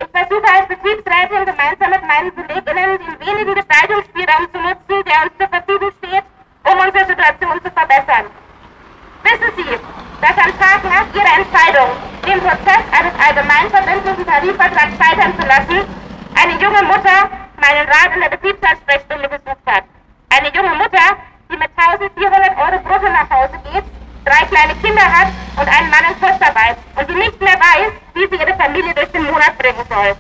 Ich 0.03 0.11
versuche 0.11 0.47
als 0.51 0.67
Betriebsrätin 0.67 1.45
gemeinsam 1.47 1.89
mit 1.95 2.03
meinen 2.03 2.35
Kolleginnen 2.35 2.99
den 2.99 3.15
wenigen 3.23 3.55
Gestaltungsspielraum 3.55 4.51
zu 4.51 4.59
nutzen, 4.59 4.97
der 5.07 5.17
uns 5.23 5.31
zur 5.39 5.47
Verfügung 5.47 5.91
steht, 6.03 6.27
um 6.67 6.75
unsere 6.75 7.05
Situation 7.07 7.55
zu 7.63 7.71
verbessern. 7.71 8.27
Wissen 9.23 9.51
Sie, 9.55 9.79
dass 10.19 10.35
am 10.43 10.51
Tag 10.59 10.83
nach 10.83 11.07
Ihrer 11.15 11.33
Entscheidung, 11.39 11.89
den 12.27 12.39
Prozess 12.43 12.83
eines 12.91 13.15
allgemeinverbindlichen 13.15 14.25
Tarifvertrags 14.27 14.95
scheitern 14.99 15.33
zu 15.39 15.47
lassen, 15.47 15.79
eine 16.35 16.53
junge 16.59 16.83
Mutter 16.83 17.31
meinen 17.63 17.87
Rat 17.87 18.11
in 18.13 18.21
der 18.21 18.29
Betriebsratssprechstunde 18.35 19.29
besucht 19.29 19.65
hat. 19.65 19.85
Eine 20.35 20.51
junge 20.51 20.75
Mutter, 20.75 21.15
die 21.49 21.55
mit 21.55 21.71
1400 21.79 22.59
Euro 22.59 22.77
brutto 22.83 23.07
nach 23.07 23.29
Hause 23.31 23.55
geht, 23.71 23.85
drei 24.27 24.45
kleine 24.45 24.75
Kinder 24.83 25.07
hat 25.07 25.29
und 25.55 25.67
einen 25.67 25.89
Mann 25.89 26.05
in 26.11 26.19
Kurzarbeit 26.19 26.77
und 26.95 27.09
die 27.09 27.15
nicht 27.15 27.39
mehr 27.39 27.55
weiß, 27.55 27.91
wie 28.13 28.27
sie 28.27 28.35
ihre 28.35 28.55
Familie 28.57 28.93
durch 28.93 29.11
den 29.11 29.23
Monat 29.23 29.57
bringen 29.57 29.85
soll. 29.87 30.15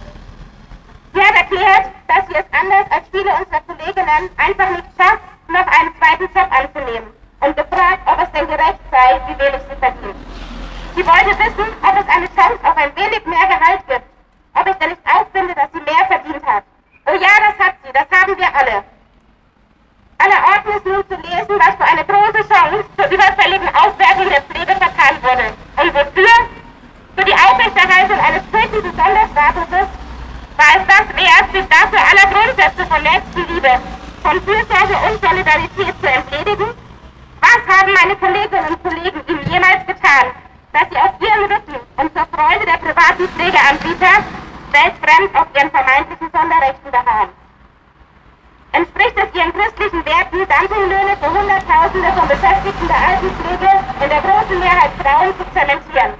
Sie 1.13 1.21
hat 1.21 1.35
erklärt, 1.35 1.85
dass 2.07 2.23
sie 2.27 2.35
es 2.35 2.47
anders 2.55 2.87
als 2.89 3.03
viele 3.11 3.31
unserer 3.35 3.61
Kolleginnen 3.67 4.29
einfach 4.37 4.69
nicht 4.69 4.89
schafft, 4.95 5.27
noch 5.47 5.67
einen 5.67 5.91
zweiten 5.99 6.27
Job 6.31 6.47
anzunehmen 6.51 7.09
und 7.41 7.55
gefragt, 7.55 8.01
ob 8.05 8.17
es 8.23 8.31
denn 8.31 8.47
gerecht 8.47 8.81
sei, 8.91 9.19
wie 9.27 9.37
wenig 9.39 9.61
sie 9.67 9.75
verdient. 9.75 10.19
Sie 10.95 11.05
wollte 11.05 11.31
wissen, 11.37 11.67
ob 11.83 11.93
es 11.99 12.07
eine 12.07 12.27
Chance 12.35 12.59
auf 12.63 12.77
ein 12.77 12.95
wenig 12.95 13.25
mehr 13.25 13.47
Gehalt 13.47 13.81
gibt, 13.87 14.07
ob 14.55 14.67
ich 14.67 14.75
denn 14.75 14.89
nicht 14.89 15.03
auch 15.05 15.25
finde, 15.33 15.53
dass 15.53 15.69
sie 15.73 15.83
mehr 15.83 16.05
verdient 16.07 16.45
hat. 16.45 16.63
Oh 17.05 17.15
ja, 17.15 17.33
das 17.43 17.55
hat 17.65 17.75
sie, 17.83 17.91
das 17.93 18.07
haben 18.11 18.37
wir 18.37 18.55
alle. 18.55 18.96
Aller 20.17 20.41
Orten 20.49 20.69
ist 20.77 20.85
nun 20.85 21.03
zu 21.07 21.15
lesen, 21.15 21.55
was 21.61 21.75
für 21.77 21.85
eine 21.85 22.03
große 22.03 22.41
Chance 22.49 22.83
zur 22.97 23.05
überfälligen 23.05 23.69
Aufwertung 23.69 24.29
der 24.29 24.41
Pflege 24.41 24.73
vertan 24.73 25.13
wurde. 25.21 25.53
Und 25.77 25.93
wofür? 25.93 26.33
Für 27.15 27.25
die 27.25 27.33
Aufrechterhaltung 27.33 28.19
eines 28.19 28.43
kirchlichen 28.51 28.93
Sonderstatuses 28.97 29.87
war 30.57 30.71
es 30.73 30.85
das 30.89 31.07
wert, 31.13 31.47
sich 31.53 31.65
dafür 31.69 32.01
aller 32.01 32.27
Grundsätze 32.33 32.85
von 32.85 33.01
Nächstenliebe, 33.03 33.73
von 34.23 34.41
Fürsorge 34.41 34.97
und 35.05 35.21
Solidarität 35.21 35.95
zu 36.01 36.07
entledigen? 36.09 36.73
Was 37.41 37.61
haben 37.69 37.93
meine 37.93 38.15
Kolleginnen 38.17 38.67
und 38.69 38.83
Kollegen 38.83 39.21
ihm 39.27 39.41
jemals 39.51 39.85
getan, 39.85 40.33
dass 40.73 40.89
sie 40.89 40.97
auf 40.97 41.13
ihrem 41.21 41.45
Rücken 41.45 41.77
und 41.97 42.13
zur 42.13 42.27
Freude 42.33 42.65
der 42.65 42.81
privaten 42.81 43.29
Pflegeanbieter 43.37 44.13
weltfremd 44.73 45.35
auf 45.37 45.47
ihren 45.53 45.69
vermeintlichen 45.69 46.29
Sonderrechten 46.33 46.91
beharren? 46.91 47.46
Entspricht 48.77 49.17
es 49.17 49.33
ihren 49.33 49.51
christlichen 49.53 50.05
Werten, 50.05 50.37
Dumpinglöhne 50.37 51.17
für 51.17 51.33
Hunderttausende 51.33 52.13
von 52.13 52.27
Beschäftigten 52.29 52.87
der 52.87 53.01
Altenpflege 53.09 53.71
in 54.03 54.09
der 54.13 54.21
großen 54.21 54.59
Mehrheit 54.59 54.91
Frauen 55.01 55.33
zu 55.33 55.45
zementieren? 55.49 56.13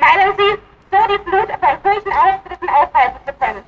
Meinen 0.00 0.32
Sie, 0.40 0.56
so 0.88 0.98
die 1.12 1.20
Flut 1.28 1.52
von 1.52 1.74
Kirchenaustritten 1.84 2.68
aufhalten 2.70 3.20
zu 3.28 3.32
können? 3.36 3.62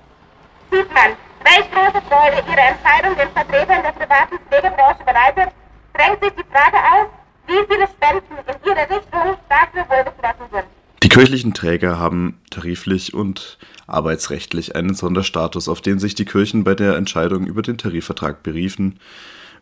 Sieht 0.72 0.88
man, 0.96 1.10
welch 1.44 1.68
große 1.68 2.00
Freude 2.08 2.40
Ihre 2.48 2.64
Entscheidung 2.64 3.12
den 3.12 3.28
Vertretern 3.28 3.82
der 3.84 3.92
privaten 3.92 4.38
Pflegebranche 4.48 5.04
bereitet, 5.04 5.52
drängt 5.92 6.20
sich 6.24 6.32
die 6.32 6.48
Frage 6.48 6.80
auf, 6.80 7.06
wie 7.44 7.60
viele 7.68 7.86
Spenden 7.92 8.40
in 8.40 8.56
Ihre 8.64 8.88
Richtung 8.88 9.36
dafür 9.52 9.84
wohlgeflossen 9.84 10.48
sind. 10.50 10.64
Die 11.02 11.10
kirchlichen 11.10 11.52
Träger 11.52 11.98
haben 11.98 12.40
tariflich 12.48 13.12
und 13.12 13.58
arbeitsrechtlich 13.86 14.74
einen 14.76 14.94
Sonderstatus, 14.94 15.68
auf 15.68 15.80
den 15.80 15.98
sich 15.98 16.14
die 16.14 16.24
Kirchen 16.24 16.64
bei 16.64 16.74
der 16.74 16.96
Entscheidung 16.96 17.46
über 17.46 17.62
den 17.62 17.78
Tarifvertrag 17.78 18.42
beriefen, 18.42 18.98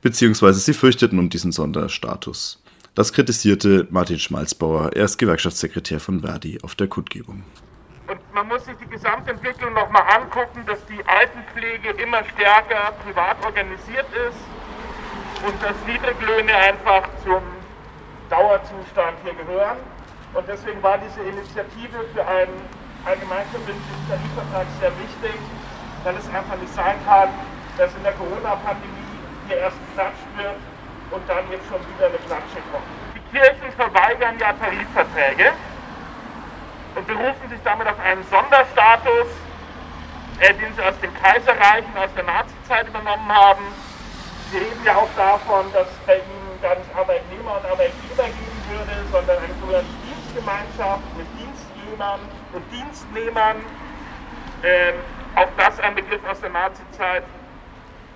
beziehungsweise 0.01 0.61
sie 0.61 0.75
fürchteten 0.75 1.19
um 1.19 1.31
diesen 1.31 1.53
Sonderstatus. 1.53 2.63
Das 2.95 3.13
kritisierte 3.13 3.87
Martin 3.91 4.19
Schmalzbauer, 4.19 4.93
er 4.95 5.07
ist 5.07 5.17
Gewerkschaftssekretär 5.17 5.99
von 5.99 6.21
Verdi, 6.21 6.59
auf 6.63 6.75
der 6.75 6.89
Kundgebung. 6.89 7.43
Und 8.07 8.21
man 8.35 8.47
muss 8.49 8.65
sich 8.67 8.75
die 8.77 8.91
Gesamtentwicklung 8.91 9.73
nochmal 9.73 10.03
angucken, 10.15 10.63
dass 10.67 10.85
die 10.87 11.03
Altenpflege 11.07 12.03
immer 12.03 12.23
stärker 12.37 12.93
privat 13.03 13.43
organisiert 13.45 14.05
ist 14.29 14.37
und 15.47 15.55
dass 15.63 15.75
Niedriglöhne 15.87 16.55
einfach 16.55 17.09
zum 17.25 17.41
Dauerzustand 18.29 19.17
hier 19.25 19.35
gehören. 19.35 19.79
Und 20.35 20.47
deswegen 20.47 20.83
war 20.83 20.99
diese 20.99 21.21
Initiative 21.21 22.05
für 22.13 22.27
einen 22.27 22.53
allgemeinverbindlichen 23.05 24.03
Tarifvertrag 24.09 24.67
sehr 24.81 24.93
wichtig, 24.99 25.39
weil 26.05 26.17
es 26.17 26.27
einfach 26.29 26.57
nicht 26.57 26.75
sein 26.75 26.97
kann, 27.07 27.29
dass 27.79 27.95
in 27.95 28.03
der 28.03 28.13
Corona-Pandemie 28.13 29.13
hier 29.49 29.59
erst 29.59 29.77
geklatscht 29.89 30.29
wird 30.37 30.59
und 31.11 31.23
dann 31.29 31.45
jetzt 31.51 31.67
schon 31.69 31.81
wieder 31.95 32.07
eine 32.07 32.19
Klatsche 32.25 32.61
kommt. 32.71 32.87
Die 33.15 33.25
Kirchen 33.35 33.73
verweigern 33.77 34.39
ja 34.39 34.53
Tarifverträge 34.53 35.53
und 36.95 37.07
berufen 37.07 37.49
sich 37.49 37.61
damit 37.65 37.87
auf 37.89 37.99
einen 38.01 38.25
Sonderstatus, 38.29 39.29
äh, 40.41 40.55
den 40.55 40.75
sie 40.75 40.83
aus 40.83 40.99
den 41.01 41.13
Kaiserreichen, 41.15 41.97
aus 41.97 42.13
der 42.15 42.25
Nazizeit 42.25 42.89
übernommen 42.89 43.29
haben. 43.29 43.65
Sie 44.51 44.59
reden 44.59 44.85
ja 44.85 44.97
auch 44.97 45.09
davon, 45.17 45.73
dass 45.73 45.89
bei 46.07 46.17
ihnen 46.17 46.61
gar 46.61 46.77
nicht 46.77 46.95
Arbeitnehmer 46.95 47.57
und 47.57 47.65
Arbeitgeber 47.65 48.25
geben 48.25 48.61
würde, 48.69 48.95
sondern 49.11 49.39
eine 49.39 49.55
sogenannte 49.61 49.97
Dienstgemeinschaft 50.05 51.09
mit 51.17 51.27
Dienstnehmern 51.41 52.21
und 52.53 52.65
Dienstnehmern. 52.73 53.57
Ähm, 54.63 54.95
auch 55.35 55.49
das 55.57 55.81
ein 55.81 55.95
Begriff 55.95 56.21
aus 56.29 56.41
der 56.41 56.51
Nazizeit. 56.51 57.25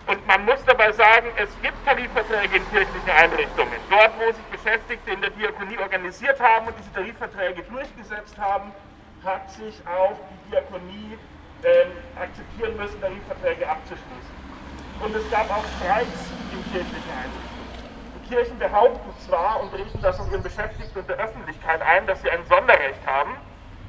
Und 0.07 0.25
man 0.26 0.45
muss 0.45 0.64
dabei 0.64 0.93
sagen, 0.93 1.26
es 1.37 1.50
gibt 1.62 1.75
Tarifverträge 1.85 2.57
in 2.57 2.71
kirchlichen 2.71 3.11
Einrichtungen. 3.11 3.75
Dort, 3.90 4.12
wo 4.21 4.31
sich 4.33 4.45
Beschäftigte 4.52 5.11
in 5.11 5.21
der 5.21 5.31
Diakonie 5.31 5.78
organisiert 5.78 6.40
haben 6.40 6.69
und 6.69 6.75
diese 6.78 6.93
Tarifverträge 6.93 7.62
durchgesetzt 7.62 8.38
haben, 8.38 8.73
hat 9.25 9.50
sich 9.50 9.83
auch 9.85 10.16
die 10.31 10.50
Diakonie 10.50 11.19
äh, 11.62 11.87
akzeptieren 12.21 12.76
müssen, 12.76 13.00
Tarifverträge 13.00 13.69
abzuschließen. 13.69 14.37
Und 15.02 15.16
es 15.16 15.28
gab 15.31 15.50
auch 15.50 15.64
Streiks 15.81 16.31
im 16.52 16.62
kirchlichen 16.71 17.11
Einrichtungen. 17.11 17.57
Die 18.23 18.28
Kirchen 18.28 18.59
behaupten 18.59 19.11
zwar 19.26 19.61
und 19.61 19.75
richten 19.75 20.00
das 20.02 20.19
ihren 20.31 20.43
Beschäftigten 20.43 20.99
und 21.00 21.09
der 21.09 21.16
Öffentlichkeit 21.16 21.83
ein, 21.83 22.07
dass 22.07 22.23
sie 22.23 22.31
ein 22.31 22.45
Sonderrecht 22.47 23.05
haben, 23.05 23.37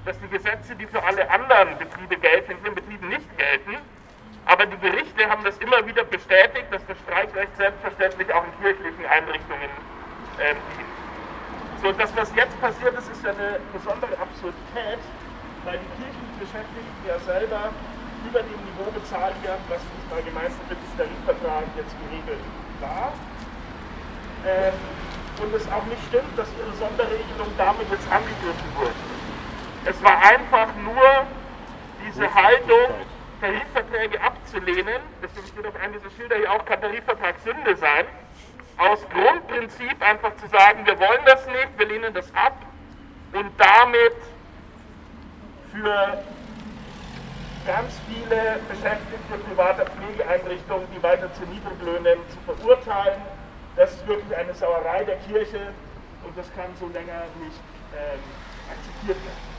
dass 0.07 0.17
die 0.23 0.31
Gesetze, 0.31 0.73
die 0.79 0.87
für 0.87 1.03
alle 1.03 1.29
anderen 1.29 1.77
Betriebe 1.77 2.15
gelten, 2.15 2.51
in 2.53 2.63
ihren 2.63 2.75
Betrieben 2.75 3.09
nicht 3.09 3.27
gelten. 3.37 3.75
Aber 4.45 4.65
die 4.65 4.79
Gerichte 4.79 5.27
haben 5.27 5.43
das 5.43 5.57
immer 5.57 5.85
wieder 5.85 6.05
bestätigt, 6.05 6.71
dass 6.71 6.79
das 6.87 6.95
Streikrecht 7.03 7.51
selbstverständlich 7.57 8.31
auch 8.33 8.45
in 8.47 8.53
kirchlichen 8.63 9.03
Einrichtungen 9.03 9.67
ähm, 10.39 10.55
dient. 10.71 10.95
So, 11.83 11.91
das, 11.91 12.15
was 12.15 12.31
jetzt 12.39 12.55
passiert 12.63 12.95
ist, 12.97 13.11
ist 13.11 13.21
ja 13.21 13.35
eine 13.35 13.59
besondere 13.75 14.15
Absurdität, 14.15 15.03
weil 15.67 15.75
die 15.75 15.91
kirchlichen 15.99 16.39
Beschäftigten 16.39 17.03
ja 17.03 17.19
selber 17.27 17.75
über 18.23 18.39
dem 18.39 18.59
Niveau 18.63 18.87
bezahlt 18.95 19.35
werden, 19.43 19.61
was 19.67 19.83
im 19.83 20.07
allgemeinsten 20.15 20.63
Tarifvertrag 20.71 21.67
jetzt 21.75 21.93
geregelt 22.07 22.43
war. 22.79 23.11
Ähm, 24.47 24.79
und 25.43 25.53
es 25.53 25.67
auch 25.67 25.85
nicht 25.91 26.01
stimmt, 26.07 26.31
dass 26.39 26.47
ihre 26.55 26.71
Sonderregelung 26.79 27.51
damit 27.59 27.91
jetzt 27.91 28.07
angegriffen 28.07 28.71
wurde. 28.79 29.06
Es 29.89 30.03
war 30.03 30.21
einfach 30.21 30.67
nur 30.83 31.25
diese 32.05 32.33
Haltung, 32.33 32.93
Tarifverträge 33.39 34.19
abzulehnen, 34.21 35.01
deswegen 35.21 35.47
steht 35.47 35.65
auf 35.65 35.75
einem 35.77 35.93
dieser 35.93 36.09
Schilder 36.11 36.35
hier 36.35 36.51
auch, 36.51 36.65
kann 36.65 36.81
Tarifvertrag 36.81 37.35
Sünde 37.43 37.75
sein, 37.77 38.05
aus 38.77 39.07
Grundprinzip 39.09 40.01
einfach 40.01 40.35
zu 40.37 40.47
sagen, 40.49 40.85
wir 40.85 40.99
wollen 40.99 41.21
das 41.25 41.45
nicht, 41.47 41.69
wir 41.77 41.87
lehnen 41.87 42.13
das 42.13 42.33
ab 42.35 42.57
und 43.31 43.51
damit 43.57 44.15
für 45.71 46.23
ganz 47.65 47.93
viele 48.07 48.59
Beschäftigte 48.67 49.37
privater 49.47 49.85
Pflegeeinrichtungen, 49.85 50.87
die 50.95 51.01
weiter 51.01 51.33
zu 51.33 51.43
Niedriglöhnen 51.43 52.19
zu 52.29 52.53
verurteilen. 52.53 53.21
Das 53.75 53.93
ist 53.93 54.07
wirklich 54.07 54.35
eine 54.35 54.53
Sauerei 54.53 55.03
der 55.05 55.17
Kirche 55.17 55.73
und 56.23 56.37
das 56.37 56.53
kann 56.55 56.75
so 56.79 56.87
länger 56.87 57.23
nicht 57.39 57.61
ähm, 57.95 58.19
akzeptiert 58.69 59.17
werden. 59.23 59.56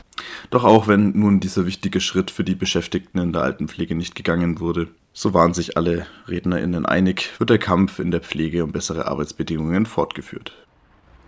Doch 0.49 0.63
auch 0.63 0.87
wenn 0.87 1.11
nun 1.11 1.39
dieser 1.39 1.67
wichtige 1.67 2.01
Schritt 2.01 2.31
für 2.31 2.43
die 2.43 2.55
Beschäftigten 2.55 3.19
in 3.19 3.33
der 3.33 3.43
Altenpflege 3.43 3.93
nicht 3.93 4.15
gegangen 4.15 4.59
wurde, 4.59 4.87
so 5.13 5.33
waren 5.33 5.53
sich 5.53 5.77
alle 5.77 6.07
RednerInnen 6.27 6.87
einig, 6.87 7.29
wird 7.37 7.51
der 7.51 7.59
Kampf 7.59 7.99
in 7.99 8.09
der 8.09 8.21
Pflege 8.21 8.63
um 8.63 8.71
bessere 8.71 9.05
Arbeitsbedingungen 9.07 9.85
fortgeführt. 9.85 10.53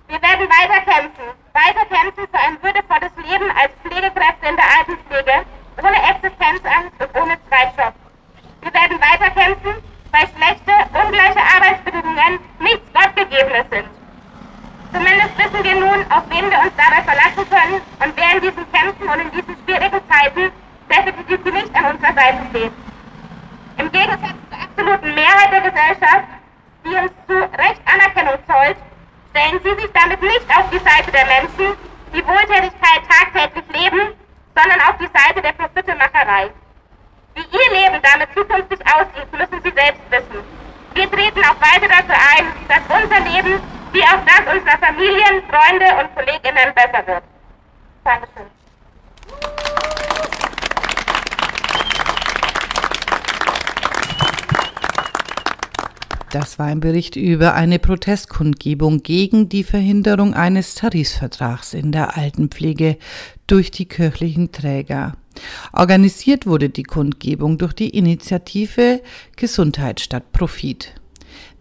Wir 0.08 0.20
werden 0.22 0.48
weiterkämpfen, 0.50 1.24
weiterkämpfen 1.54 2.26
für 2.32 2.40
ein 2.40 2.58
würdevolles 2.64 3.12
Leben 3.30 3.50
als 3.52 3.72
Pflegekräfte 3.84 4.46
in 4.50 4.56
der 4.56 4.70
Altenpflege, 4.80 5.46
ohne 5.78 6.00
Existenzangst 6.10 6.96
und 6.98 7.22
ohne 7.22 7.38
Streitjob. 7.46 7.94
Wir 8.62 8.74
werden 8.74 8.98
weiterkämpfen, 9.00 9.74
weil 10.12 10.28
schlechte, 10.34 10.74
ungleiche 10.98 11.42
Arbeitsbedingungen 11.46 12.40
nichts 12.60 12.88
Gottgegebenes 12.92 13.70
sind. 13.70 14.01
Zumindest 14.94 15.38
wissen 15.38 15.64
wir 15.64 15.76
nun, 15.76 16.00
auf 16.12 16.24
wen 16.30 16.50
wir 16.52 16.60
uns 16.60 16.74
dabei 16.76 17.02
verlassen 17.04 17.50
können 17.50 17.82
und 18.00 18.14
wer 18.16 18.36
in 18.36 18.42
diesen 18.42 18.72
Kämpfen 18.72 19.08
und 19.08 19.20
in 19.22 19.32
diesen 19.32 19.56
schwierigen 19.64 20.02
Zeiten 20.12 20.52
definitiv 20.90 21.54
nicht 21.54 21.76
an 21.76 21.96
unserer 21.96 22.14
Seite 22.14 22.40
steht. 22.50 22.74
Im 23.78 23.92
Gegensatz 23.92 24.36
zur 24.50 24.60
absoluten 24.60 25.16
Mehrheit 25.16 25.52
der 25.52 25.62
Gesellschaft, 25.72 26.28
die 26.84 26.96
uns 26.96 27.12
zu 27.28 27.36
Recht 27.40 27.82
Anerkennung 27.88 28.38
zollt, 28.48 28.78
stellen 29.32 29.60
Sie 29.64 29.82
sich 29.82 29.92
damit 29.94 30.22
nicht 30.22 30.48
auf 30.52 30.70
die 30.70 30.84
Seite 30.84 31.12
der 31.12 31.26
Menschen, 31.26 31.78
die 32.14 32.26
Wohltätigkeit 32.28 33.02
tagtäglich 33.08 33.66
leben, 33.72 34.12
sondern 34.56 34.82
auf 34.82 34.98
die 35.00 35.10
Seite 35.16 35.42
der 35.42 35.54
Profitemacherei. 35.54 36.52
Wie 37.36 37.48
Ihr 37.48 37.70
Leben 37.80 38.02
damit 38.04 38.28
zukünftig 38.36 38.80
aussieht, 38.92 39.32
müssen 39.32 39.64
Sie 39.64 39.72
selbst 39.72 40.04
wissen. 40.12 40.44
Wir 40.94 41.10
treten 41.10 41.40
auch 41.48 41.56
weiter 41.64 41.88
dafür 41.88 42.20
ein, 42.36 42.46
dass 42.68 42.84
unser 42.92 43.20
Leben 43.22 43.62
wie 43.94 44.04
auch 44.04 44.24
das 44.26 44.56
unserer 44.56 44.78
Familien, 44.78 45.44
Freunde 45.50 45.86
und 46.00 46.16
Kolleginnen 46.16 46.74
besser 46.74 47.08
wird. 47.08 47.24
Dankeschön. 48.04 48.46
Das 56.32 56.58
war 56.58 56.68
ein 56.68 56.80
Bericht 56.80 57.18
über 57.18 57.56
eine 57.56 57.78
Protestkundgebung 57.78 59.04
gegen 59.04 59.50
die 59.50 59.66
Verhinderung 59.66 60.34
eines 60.34 60.76
Tarifvertrags 60.76 61.74
in 61.74 61.92
der 61.92 62.16
Altenpflege 62.16 62.98
durch 63.48 63.70
die 63.70 63.86
kirchlichen 63.86 64.54
Träger. 64.54 65.18
Organisiert 65.74 66.46
wurde 66.46 66.70
die 66.70 66.84
Kundgebung 66.84 67.58
durch 67.58 67.74
die 67.74 67.90
Initiative 67.90 69.02
Gesundheit 69.36 70.00
statt 70.00 70.32
Profit. 70.32 71.01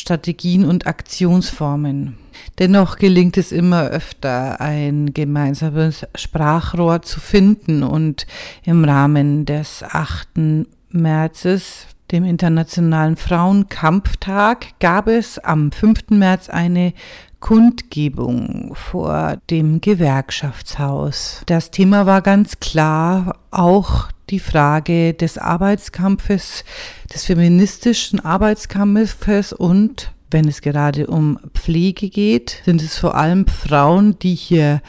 Strategien 0.00 0.64
und 0.64 0.86
Aktionsformen. 0.86 2.16
Dennoch 2.58 2.96
gelingt 2.96 3.36
es 3.36 3.52
immer 3.52 3.84
öfter, 3.84 4.60
ein 4.60 5.12
gemeinsames 5.12 6.06
Sprachrohr 6.14 7.02
zu 7.02 7.20
finden 7.20 7.82
und 7.82 8.26
im 8.64 8.84
Rahmen 8.84 9.44
des 9.44 9.82
8. 9.82 10.66
Märzes, 10.90 11.86
dem 12.10 12.24
Internationalen 12.24 13.16
Frauenkampftag, 13.16 14.78
gab 14.80 15.06
es 15.06 15.38
am 15.38 15.70
5. 15.70 16.10
März 16.10 16.48
eine 16.48 16.92
Kundgebung 17.40 18.74
vor 18.74 19.38
dem 19.50 19.80
Gewerkschaftshaus. 19.80 21.42
Das 21.46 21.70
Thema 21.70 22.06
war 22.06 22.22
ganz 22.22 22.60
klar 22.60 23.38
auch 23.50 24.08
die 24.30 24.38
Frage 24.38 25.14
des 25.14 25.38
Arbeitskampfes, 25.38 26.64
des 27.12 27.24
feministischen 27.24 28.20
Arbeitskampfes 28.20 29.52
und 29.52 30.12
wenn 30.30 30.46
es 30.46 30.60
gerade 30.60 31.08
um 31.08 31.38
Pflege 31.54 32.08
geht, 32.08 32.62
sind 32.64 32.82
es 32.82 32.96
vor 32.98 33.16
allem 33.16 33.46
Frauen, 33.46 34.18
die 34.20 34.34
hier 34.34 34.80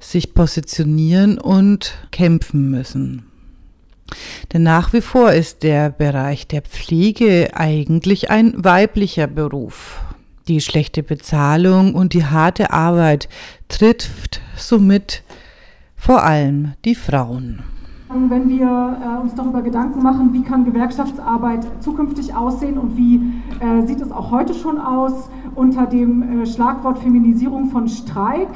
sich 0.00 0.34
positionieren 0.34 1.38
und 1.38 1.94
kämpfen 2.10 2.70
müssen. 2.70 3.26
Denn 4.52 4.64
nach 4.64 4.92
wie 4.92 5.00
vor 5.00 5.32
ist 5.32 5.62
der 5.62 5.90
Bereich 5.90 6.48
der 6.48 6.62
Pflege 6.62 7.50
eigentlich 7.54 8.30
ein 8.30 8.52
weiblicher 8.56 9.28
Beruf. 9.28 10.00
Die 10.48 10.60
schlechte 10.60 11.04
Bezahlung 11.04 11.94
und 11.94 12.12
die 12.12 12.24
harte 12.24 12.72
Arbeit 12.72 13.28
trifft 13.68 14.40
somit 14.56 15.22
vor 15.94 16.24
allem 16.24 16.72
die 16.84 16.96
Frauen. 16.96 17.62
Wenn 18.12 18.48
wir 18.48 18.66
äh, 18.66 19.22
uns 19.22 19.36
darüber 19.36 19.62
Gedanken 19.62 20.02
machen, 20.02 20.32
wie 20.32 20.42
kann 20.42 20.64
Gewerkschaftsarbeit 20.64 21.64
zukünftig 21.78 22.34
aussehen 22.34 22.76
und 22.76 22.96
wie 22.96 23.20
äh, 23.60 23.86
sieht 23.86 24.00
es 24.00 24.10
auch 24.10 24.32
heute 24.32 24.52
schon 24.52 24.78
aus 24.80 25.30
unter 25.54 25.86
dem 25.86 26.42
äh, 26.42 26.46
Schlagwort 26.46 26.98
Feminisierung 26.98 27.66
von 27.70 27.86
Streik, 27.86 28.48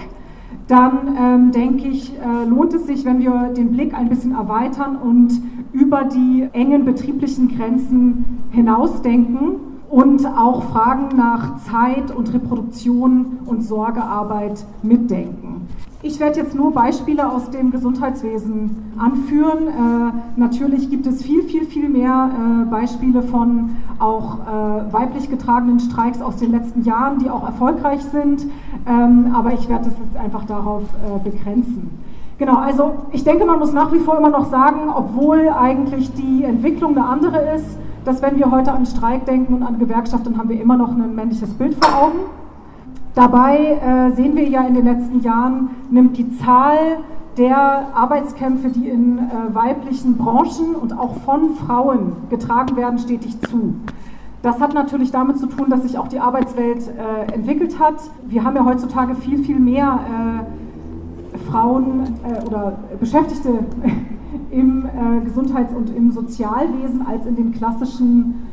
dann 0.66 1.16
ähm, 1.16 1.52
denke 1.52 1.86
ich, 1.86 2.14
äh, 2.14 2.48
lohnt 2.48 2.74
es 2.74 2.86
sich, 2.86 3.04
wenn 3.04 3.20
wir 3.20 3.52
den 3.56 3.70
Blick 3.70 3.94
ein 3.94 4.08
bisschen 4.08 4.32
erweitern 4.32 4.96
und 4.96 5.40
über 5.72 6.02
die 6.02 6.48
engen 6.52 6.84
betrieblichen 6.84 7.56
Grenzen 7.56 8.40
hinausdenken 8.50 9.52
und 9.88 10.26
auch 10.26 10.64
Fragen 10.64 11.16
nach 11.16 11.58
Zeit 11.58 12.10
und 12.10 12.34
Reproduktion 12.34 13.38
und 13.46 13.62
Sorgearbeit 13.62 14.64
mitdenken. 14.82 15.68
Ich 16.06 16.20
werde 16.20 16.38
jetzt 16.38 16.54
nur 16.54 16.70
Beispiele 16.70 17.32
aus 17.32 17.48
dem 17.48 17.70
Gesundheitswesen 17.70 18.92
anführen. 18.98 19.68
Äh, 19.68 20.38
natürlich 20.38 20.90
gibt 20.90 21.06
es 21.06 21.22
viel, 21.22 21.42
viel, 21.44 21.64
viel 21.64 21.88
mehr 21.88 22.28
äh, 22.30 22.70
Beispiele 22.70 23.22
von 23.22 23.76
auch 23.98 24.34
äh, 24.40 24.92
weiblich 24.92 25.30
getragenen 25.30 25.80
Streiks 25.80 26.20
aus 26.20 26.36
den 26.36 26.50
letzten 26.50 26.82
Jahren, 26.82 27.20
die 27.20 27.30
auch 27.30 27.42
erfolgreich 27.42 28.02
sind. 28.04 28.44
Ähm, 28.86 29.34
aber 29.34 29.54
ich 29.54 29.66
werde 29.70 29.86
das 29.86 29.94
jetzt 29.98 30.14
einfach 30.22 30.44
darauf 30.44 30.82
äh, 30.82 31.26
begrenzen. 31.26 31.88
Genau, 32.36 32.56
also 32.56 32.96
ich 33.12 33.24
denke, 33.24 33.46
man 33.46 33.58
muss 33.58 33.72
nach 33.72 33.90
wie 33.90 34.00
vor 34.00 34.18
immer 34.18 34.28
noch 34.28 34.50
sagen, 34.50 34.90
obwohl 34.94 35.48
eigentlich 35.48 36.12
die 36.12 36.44
Entwicklung 36.44 36.98
eine 36.98 37.06
andere 37.06 37.54
ist, 37.56 37.78
dass 38.04 38.20
wenn 38.20 38.36
wir 38.36 38.50
heute 38.50 38.72
an 38.72 38.84
Streik 38.84 39.24
denken 39.24 39.54
und 39.54 39.62
an 39.62 39.78
Gewerkschaft, 39.78 40.26
dann 40.26 40.36
haben 40.36 40.50
wir 40.50 40.60
immer 40.60 40.76
noch 40.76 40.90
ein 40.90 41.14
männliches 41.14 41.54
Bild 41.54 41.82
vor 41.82 42.08
Augen. 42.08 42.18
Dabei 43.14 43.78
äh, 43.80 44.16
sehen 44.16 44.34
wir 44.34 44.48
ja 44.48 44.62
in 44.66 44.74
den 44.74 44.86
letzten 44.86 45.20
Jahren, 45.20 45.70
nimmt 45.90 46.16
die 46.18 46.36
Zahl 46.38 46.98
der 47.36 47.94
Arbeitskämpfe, 47.94 48.68
die 48.70 48.88
in 48.88 49.18
äh, 49.18 49.54
weiblichen 49.54 50.16
Branchen 50.16 50.74
und 50.74 50.98
auch 50.98 51.16
von 51.18 51.54
Frauen 51.54 52.12
getragen 52.28 52.76
werden, 52.76 52.98
stetig 52.98 53.40
zu. 53.42 53.74
Das 54.42 54.60
hat 54.60 54.74
natürlich 54.74 55.10
damit 55.10 55.38
zu 55.38 55.46
tun, 55.46 55.70
dass 55.70 55.82
sich 55.82 55.96
auch 55.96 56.08
die 56.08 56.18
Arbeitswelt 56.18 56.88
äh, 56.88 57.32
entwickelt 57.32 57.78
hat. 57.78 57.94
Wir 58.26 58.44
haben 58.44 58.56
ja 58.56 58.64
heutzutage 58.64 59.14
viel, 59.14 59.38
viel 59.38 59.58
mehr 59.58 60.00
äh, 61.32 61.38
Frauen 61.50 62.02
äh, 62.24 62.44
oder 62.46 62.78
Beschäftigte 63.00 63.60
im 64.50 64.86
äh, 64.86 65.24
Gesundheits- 65.24 65.72
und 65.72 65.88
im 65.96 66.10
Sozialwesen 66.10 67.06
als 67.06 67.26
in 67.26 67.36
den 67.36 67.52
klassischen 67.52 68.48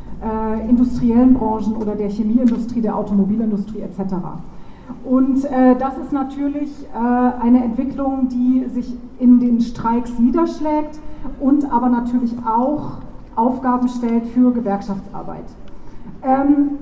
industriellen 0.68 1.34
Branchen 1.34 1.74
oder 1.74 1.96
der 1.96 2.08
Chemieindustrie, 2.08 2.80
der 2.80 2.96
Automobilindustrie 2.96 3.80
etc. 3.80 4.14
Und 5.04 5.44
äh, 5.44 5.76
das 5.76 5.98
ist 5.98 6.12
natürlich 6.12 6.70
äh, 6.94 6.98
eine 6.98 7.64
Entwicklung, 7.64 8.28
die 8.28 8.66
sich 8.68 8.94
in 9.18 9.40
den 9.40 9.60
Streiks 9.60 10.18
niederschlägt 10.18 10.98
und 11.40 11.70
aber 11.72 11.88
natürlich 11.88 12.34
auch 12.44 12.98
Aufgaben 13.34 13.88
stellt 13.88 14.26
für 14.26 14.52
Gewerkschaftsarbeit. 14.52 15.44
Ähm, 16.22 16.78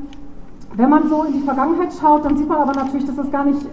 wenn 0.75 0.91
man 0.91 1.09
so 1.09 1.25
in 1.25 1.33
die 1.35 1.41
Vergangenheit 1.41 1.93
schaut, 1.93 2.25
dann 2.25 2.37
sieht 2.37 2.49
man 2.49 2.59
aber 2.59 2.73
natürlich, 2.73 3.05
dass 3.05 3.17
das 3.17 3.31
gar 3.31 3.45
nicht 3.45 3.67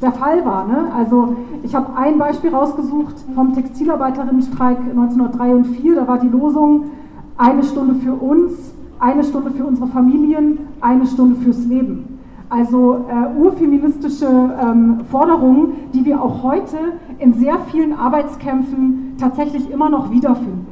der 0.00 0.12
Fall 0.12 0.44
war. 0.44 0.66
Ne? 0.66 0.92
Also 0.94 1.36
ich 1.62 1.74
habe 1.74 1.96
ein 1.96 2.18
Beispiel 2.18 2.54
rausgesucht 2.54 3.14
vom 3.34 3.54
Textilarbeiterinnenstreik 3.54 4.78
1903 4.78 5.54
und 5.54 5.64
4. 5.64 5.94
Da 5.94 6.06
war 6.06 6.18
die 6.18 6.28
Losung 6.28 6.90
eine 7.36 7.62
Stunde 7.62 7.94
für 7.96 8.14
uns, 8.14 8.72
eine 8.98 9.24
Stunde 9.24 9.50
für 9.50 9.64
unsere 9.64 9.88
Familien, 9.88 10.58
eine 10.80 11.06
Stunde 11.06 11.36
fürs 11.36 11.64
Leben. 11.64 12.15
Also 12.48 13.06
äh, 13.08 13.40
urfeministische 13.40 14.26
ähm, 14.26 15.00
Forderungen, 15.10 15.72
die 15.92 16.04
wir 16.04 16.22
auch 16.22 16.44
heute 16.44 16.76
in 17.18 17.34
sehr 17.34 17.58
vielen 17.70 17.92
Arbeitskämpfen 17.92 19.16
tatsächlich 19.18 19.70
immer 19.70 19.90
noch 19.90 20.10
wiederfinden. 20.12 20.66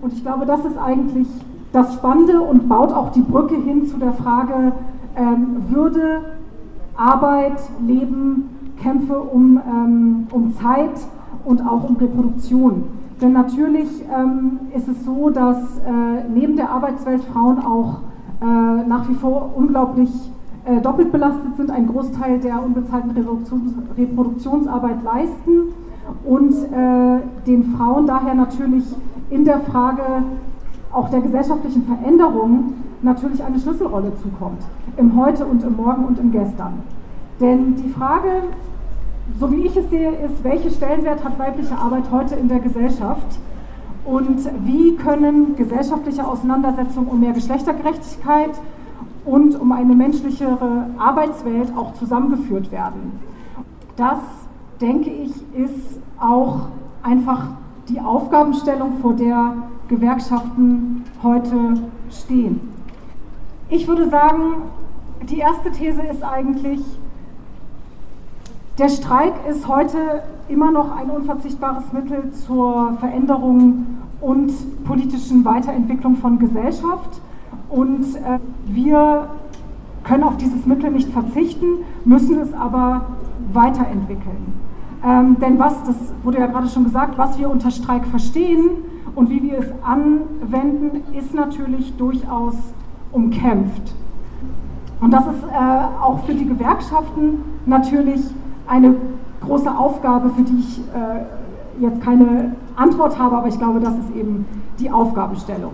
Und 0.00 0.14
ich 0.14 0.22
glaube, 0.22 0.46
das 0.46 0.64
ist 0.64 0.78
eigentlich 0.78 1.28
das 1.72 1.92
Spannende 1.94 2.40
und 2.40 2.68
baut 2.68 2.92
auch 2.92 3.12
die 3.12 3.20
Brücke 3.20 3.56
hin 3.56 3.86
zu 3.86 3.98
der 3.98 4.12
Frage 4.12 4.72
ähm, 5.16 5.64
Würde, 5.68 6.20
Arbeit, 6.96 7.60
Leben, 7.86 8.48
Kämpfe 8.82 9.18
um, 9.20 9.60
ähm, 9.66 10.26
um 10.30 10.54
Zeit 10.54 10.94
und 11.44 11.60
auch 11.60 11.88
um 11.88 11.96
Reproduktion. 11.96 12.84
Denn 13.20 13.32
natürlich 13.32 13.88
ähm, 14.14 14.60
ist 14.74 14.88
es 14.88 15.04
so, 15.04 15.28
dass 15.30 15.78
äh, 15.78 16.28
neben 16.32 16.56
der 16.56 16.70
Arbeitswelt 16.70 17.22
Frauen 17.24 17.58
auch 17.58 18.00
äh, 18.40 18.44
nach 18.44 19.08
wie 19.08 19.14
vor 19.14 19.50
unglaublich 19.56 20.10
äh, 20.68 20.80
doppelt 20.82 21.10
belastet 21.10 21.56
sind, 21.56 21.70
einen 21.70 21.86
Großteil 21.86 22.40
der 22.40 22.62
unbezahlten 22.62 23.12
Reproduktions 23.12 23.72
Reproduktionsarbeit 23.96 25.02
leisten 25.02 25.72
und 26.24 26.52
äh, 26.52 27.20
den 27.46 27.74
Frauen 27.74 28.06
daher 28.06 28.34
natürlich 28.34 28.84
in 29.30 29.44
der 29.44 29.60
Frage 29.60 30.02
auch 30.92 31.08
der 31.08 31.20
gesellschaftlichen 31.20 31.84
Veränderung 31.84 32.74
natürlich 33.00 33.42
eine 33.42 33.58
Schlüsselrolle 33.58 34.12
zukommt, 34.22 34.60
im 34.96 35.16
Heute 35.16 35.46
und 35.46 35.62
im 35.62 35.76
Morgen 35.76 36.04
und 36.04 36.18
im 36.18 36.32
Gestern. 36.32 36.82
Denn 37.40 37.76
die 37.76 37.88
Frage, 37.88 38.28
so 39.38 39.50
wie 39.50 39.66
ich 39.66 39.76
es 39.76 39.88
sehe, 39.88 40.10
ist, 40.10 40.42
welche 40.42 40.70
Stellenwert 40.70 41.24
hat 41.24 41.38
weibliche 41.38 41.76
Arbeit 41.76 42.10
heute 42.10 42.34
in 42.34 42.48
der 42.48 42.58
Gesellschaft 42.58 43.38
und 44.04 44.38
wie 44.64 44.96
können 44.96 45.56
gesellschaftliche 45.56 46.26
Auseinandersetzungen 46.26 47.08
um 47.08 47.20
mehr 47.20 47.32
Geschlechtergerechtigkeit 47.32 48.50
und 49.28 49.60
um 49.60 49.72
eine 49.72 49.94
menschlichere 49.94 50.86
Arbeitswelt 50.98 51.76
auch 51.76 51.92
zusammengeführt 51.94 52.72
werden. 52.72 53.20
Das, 53.96 54.20
denke 54.80 55.10
ich, 55.10 55.32
ist 55.54 56.00
auch 56.18 56.68
einfach 57.02 57.48
die 57.88 58.00
Aufgabenstellung, 58.00 58.98
vor 59.00 59.14
der 59.14 59.54
Gewerkschaften 59.88 61.04
heute 61.22 61.74
stehen. 62.10 62.60
Ich 63.68 63.86
würde 63.86 64.08
sagen, 64.08 64.62
die 65.28 65.38
erste 65.38 65.72
These 65.72 66.02
ist 66.02 66.22
eigentlich, 66.22 66.80
der 68.78 68.88
Streik 68.88 69.34
ist 69.48 69.68
heute 69.68 70.22
immer 70.48 70.70
noch 70.70 70.96
ein 70.96 71.10
unverzichtbares 71.10 71.92
Mittel 71.92 72.30
zur 72.32 72.96
Veränderung 73.00 73.86
und 74.20 74.52
politischen 74.84 75.44
Weiterentwicklung 75.44 76.16
von 76.16 76.38
Gesellschaft. 76.38 77.20
Und 77.70 78.16
äh, 78.16 78.38
wir 78.66 79.28
können 80.04 80.22
auf 80.22 80.36
dieses 80.36 80.64
Mittel 80.66 80.90
nicht 80.90 81.10
verzichten, 81.10 81.66
müssen 82.04 82.38
es 82.38 82.52
aber 82.54 83.06
weiterentwickeln. 83.52 84.54
Ähm, 85.04 85.36
denn 85.40 85.58
was, 85.58 85.82
das 85.84 85.96
wurde 86.22 86.38
ja 86.38 86.46
gerade 86.46 86.68
schon 86.68 86.84
gesagt, 86.84 87.18
was 87.18 87.38
wir 87.38 87.50
unter 87.50 87.70
Streik 87.70 88.06
verstehen 88.06 88.70
und 89.14 89.30
wie 89.30 89.42
wir 89.42 89.58
es 89.58 89.72
anwenden, 89.82 91.02
ist 91.16 91.34
natürlich 91.34 91.96
durchaus 91.96 92.54
umkämpft. 93.12 93.94
Und 95.00 95.12
das 95.12 95.26
ist 95.26 95.44
äh, 95.44 96.02
auch 96.02 96.24
für 96.24 96.34
die 96.34 96.46
Gewerkschaften 96.46 97.42
natürlich 97.66 98.22
eine 98.66 98.96
große 99.40 99.70
Aufgabe, 99.70 100.30
für 100.30 100.42
die 100.42 100.58
ich 100.58 100.78
äh, 100.78 101.82
jetzt 101.82 102.02
keine 102.02 102.56
Antwort 102.74 103.18
habe, 103.18 103.36
aber 103.36 103.48
ich 103.48 103.58
glaube, 103.58 103.78
das 103.80 103.94
ist 103.94 104.14
eben 104.16 104.46
die 104.80 104.90
Aufgabenstellung. 104.90 105.72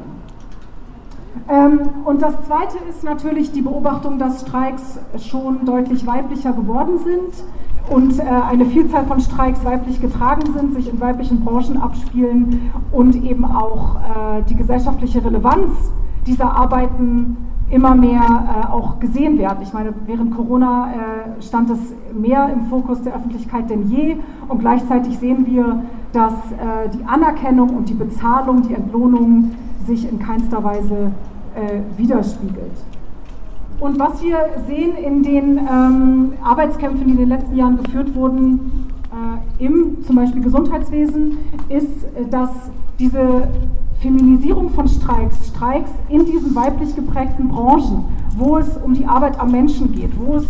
Ähm, 1.48 1.80
und 2.04 2.22
das 2.22 2.34
Zweite 2.46 2.78
ist 2.88 3.04
natürlich 3.04 3.52
die 3.52 3.62
Beobachtung, 3.62 4.18
dass 4.18 4.42
Streiks 4.42 4.98
schon 5.18 5.64
deutlich 5.66 6.06
weiblicher 6.06 6.52
geworden 6.52 6.98
sind 6.98 7.44
und 7.90 8.18
äh, 8.18 8.22
eine 8.22 8.64
Vielzahl 8.66 9.04
von 9.04 9.20
Streiks 9.20 9.64
weiblich 9.64 10.00
getragen 10.00 10.52
sind, 10.56 10.74
sich 10.74 10.90
in 10.90 11.00
weiblichen 11.00 11.44
Branchen 11.44 11.76
abspielen 11.76 12.70
und 12.92 13.14
eben 13.24 13.44
auch 13.44 13.96
äh, 13.96 14.42
die 14.48 14.54
gesellschaftliche 14.54 15.24
Relevanz 15.24 15.70
dieser 16.26 16.56
Arbeiten 16.56 17.36
immer 17.70 17.94
mehr 17.94 18.22
äh, 18.22 18.72
auch 18.72 18.98
gesehen 19.00 19.36
werden. 19.36 19.58
Ich 19.62 19.72
meine, 19.74 19.92
während 20.06 20.34
Corona 20.34 20.88
stand 21.40 21.70
es 21.70 21.78
mehr 22.14 22.48
im 22.52 22.66
Fokus 22.66 23.02
der 23.02 23.14
Öffentlichkeit 23.14 23.68
denn 23.68 23.88
je 23.88 24.16
und 24.48 24.60
gleichzeitig 24.60 25.18
sehen 25.18 25.46
wir, 25.46 25.82
dass 26.12 26.32
die 26.94 27.04
Anerkennung 27.04 27.70
und 27.70 27.88
die 27.88 27.94
Bezahlung, 27.94 28.62
die 28.62 28.74
Entlohnung 28.74 29.50
sich 29.86 30.10
in 30.10 30.18
keinster 30.18 30.62
Weise 30.62 31.12
äh, 31.54 31.80
widerspiegelt. 31.98 32.72
Und 33.80 33.98
was 33.98 34.22
wir 34.22 34.38
sehen 34.66 34.96
in 34.96 35.22
den 35.22 35.58
ähm, 35.58 36.32
Arbeitskämpfen, 36.42 37.06
die 37.06 37.12
in 37.12 37.18
den 37.18 37.28
letzten 37.28 37.56
Jahren 37.56 37.82
geführt 37.82 38.14
wurden, 38.14 38.88
äh, 39.12 39.64
im 39.64 40.02
zum 40.04 40.16
Beispiel 40.16 40.42
Gesundheitswesen, 40.42 41.38
ist, 41.68 42.04
äh, 42.16 42.26
dass 42.30 42.50
diese 42.98 43.48
Feminisierung 44.00 44.70
von 44.70 44.86
Streiks, 44.86 45.48
Streiks 45.48 45.90
in 46.08 46.24
diesen 46.24 46.54
weiblich 46.54 46.94
geprägten 46.94 47.48
Branchen, 47.48 48.04
wo 48.36 48.58
es 48.58 48.76
um 48.76 48.94
die 48.94 49.06
Arbeit 49.06 49.40
am 49.40 49.50
Menschen 49.50 49.92
geht, 49.92 50.10
wo 50.18 50.36
es 50.36 50.46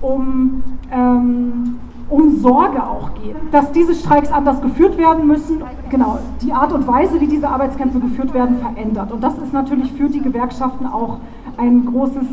um, 0.00 0.62
ähm, 0.92 1.76
um 2.10 2.36
Sorge 2.38 2.82
auch 2.82 3.14
geht, 3.14 3.36
dass 3.52 3.72
diese 3.72 3.94
Streiks 3.94 4.32
anders 4.32 4.60
geführt 4.62 4.96
werden 4.96 5.26
müssen. 5.26 5.62
Genau, 5.90 6.18
die 6.42 6.52
Art 6.52 6.72
und 6.72 6.86
Weise, 6.86 7.20
wie 7.20 7.26
diese 7.26 7.48
Arbeitskämpfe 7.48 8.00
geführt 8.00 8.32
werden, 8.34 8.58
verändert. 8.58 9.12
Und 9.12 9.22
das 9.22 9.36
ist 9.38 9.52
natürlich 9.52 9.92
für 9.92 10.08
die 10.08 10.20
Gewerkschaften 10.20 10.86
auch 10.86 11.18
ein 11.56 11.84
großes, 11.84 12.26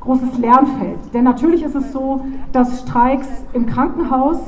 großes 0.00 0.38
Lernfeld. 0.38 0.98
Denn 1.14 1.24
natürlich 1.24 1.62
ist 1.62 1.74
es 1.74 1.92
so, 1.92 2.24
dass 2.52 2.82
Streiks 2.82 3.28
im 3.54 3.66
Krankenhaus 3.66 4.38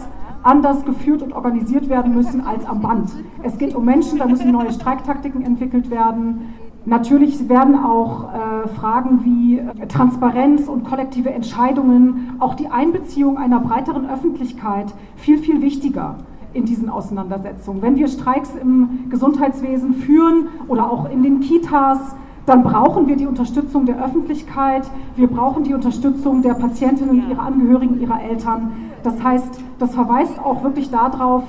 anders 0.42 0.84
geführt 0.84 1.22
und 1.22 1.32
organisiert 1.32 1.88
werden 1.88 2.14
müssen 2.14 2.46
als 2.46 2.64
am 2.66 2.80
Band. 2.80 3.10
Es 3.42 3.58
geht 3.58 3.74
um 3.74 3.84
Menschen, 3.84 4.18
da 4.18 4.26
müssen 4.26 4.52
neue 4.52 4.72
Streiktaktiken 4.72 5.42
entwickelt 5.42 5.90
werden. 5.90 6.54
Natürlich 6.86 7.48
werden 7.48 7.74
auch 7.74 8.32
äh, 8.32 8.68
Fragen 8.68 9.24
wie 9.24 9.58
äh, 9.58 9.88
Transparenz 9.88 10.68
und 10.68 10.84
kollektive 10.84 11.30
Entscheidungen, 11.30 12.36
auch 12.38 12.54
die 12.54 12.68
Einbeziehung 12.68 13.38
einer 13.38 13.58
breiteren 13.58 14.08
Öffentlichkeit 14.08 14.94
viel, 15.16 15.38
viel 15.38 15.62
wichtiger 15.62 16.18
in 16.52 16.64
diesen 16.64 16.88
Auseinandersetzungen. 16.88 17.82
Wenn 17.82 17.96
wir 17.96 18.06
Streiks 18.06 18.54
im 18.54 19.10
Gesundheitswesen 19.10 19.94
führen 19.94 20.46
oder 20.68 20.88
auch 20.88 21.10
in 21.10 21.24
den 21.24 21.40
Kitas, 21.40 22.14
dann 22.46 22.62
brauchen 22.62 23.08
wir 23.08 23.16
die 23.16 23.26
Unterstützung 23.26 23.84
der 23.86 24.02
Öffentlichkeit, 24.02 24.88
wir 25.16 25.26
brauchen 25.26 25.64
die 25.64 25.74
Unterstützung 25.74 26.42
der 26.42 26.54
Patientinnen, 26.54 27.28
ihrer 27.28 27.42
Angehörigen, 27.42 28.00
ihrer 28.00 28.22
Eltern. 28.22 28.72
Das 29.02 29.20
heißt, 29.20 29.60
das 29.80 29.92
verweist 29.92 30.38
auch 30.38 30.62
wirklich 30.62 30.88
darauf, 30.90 31.42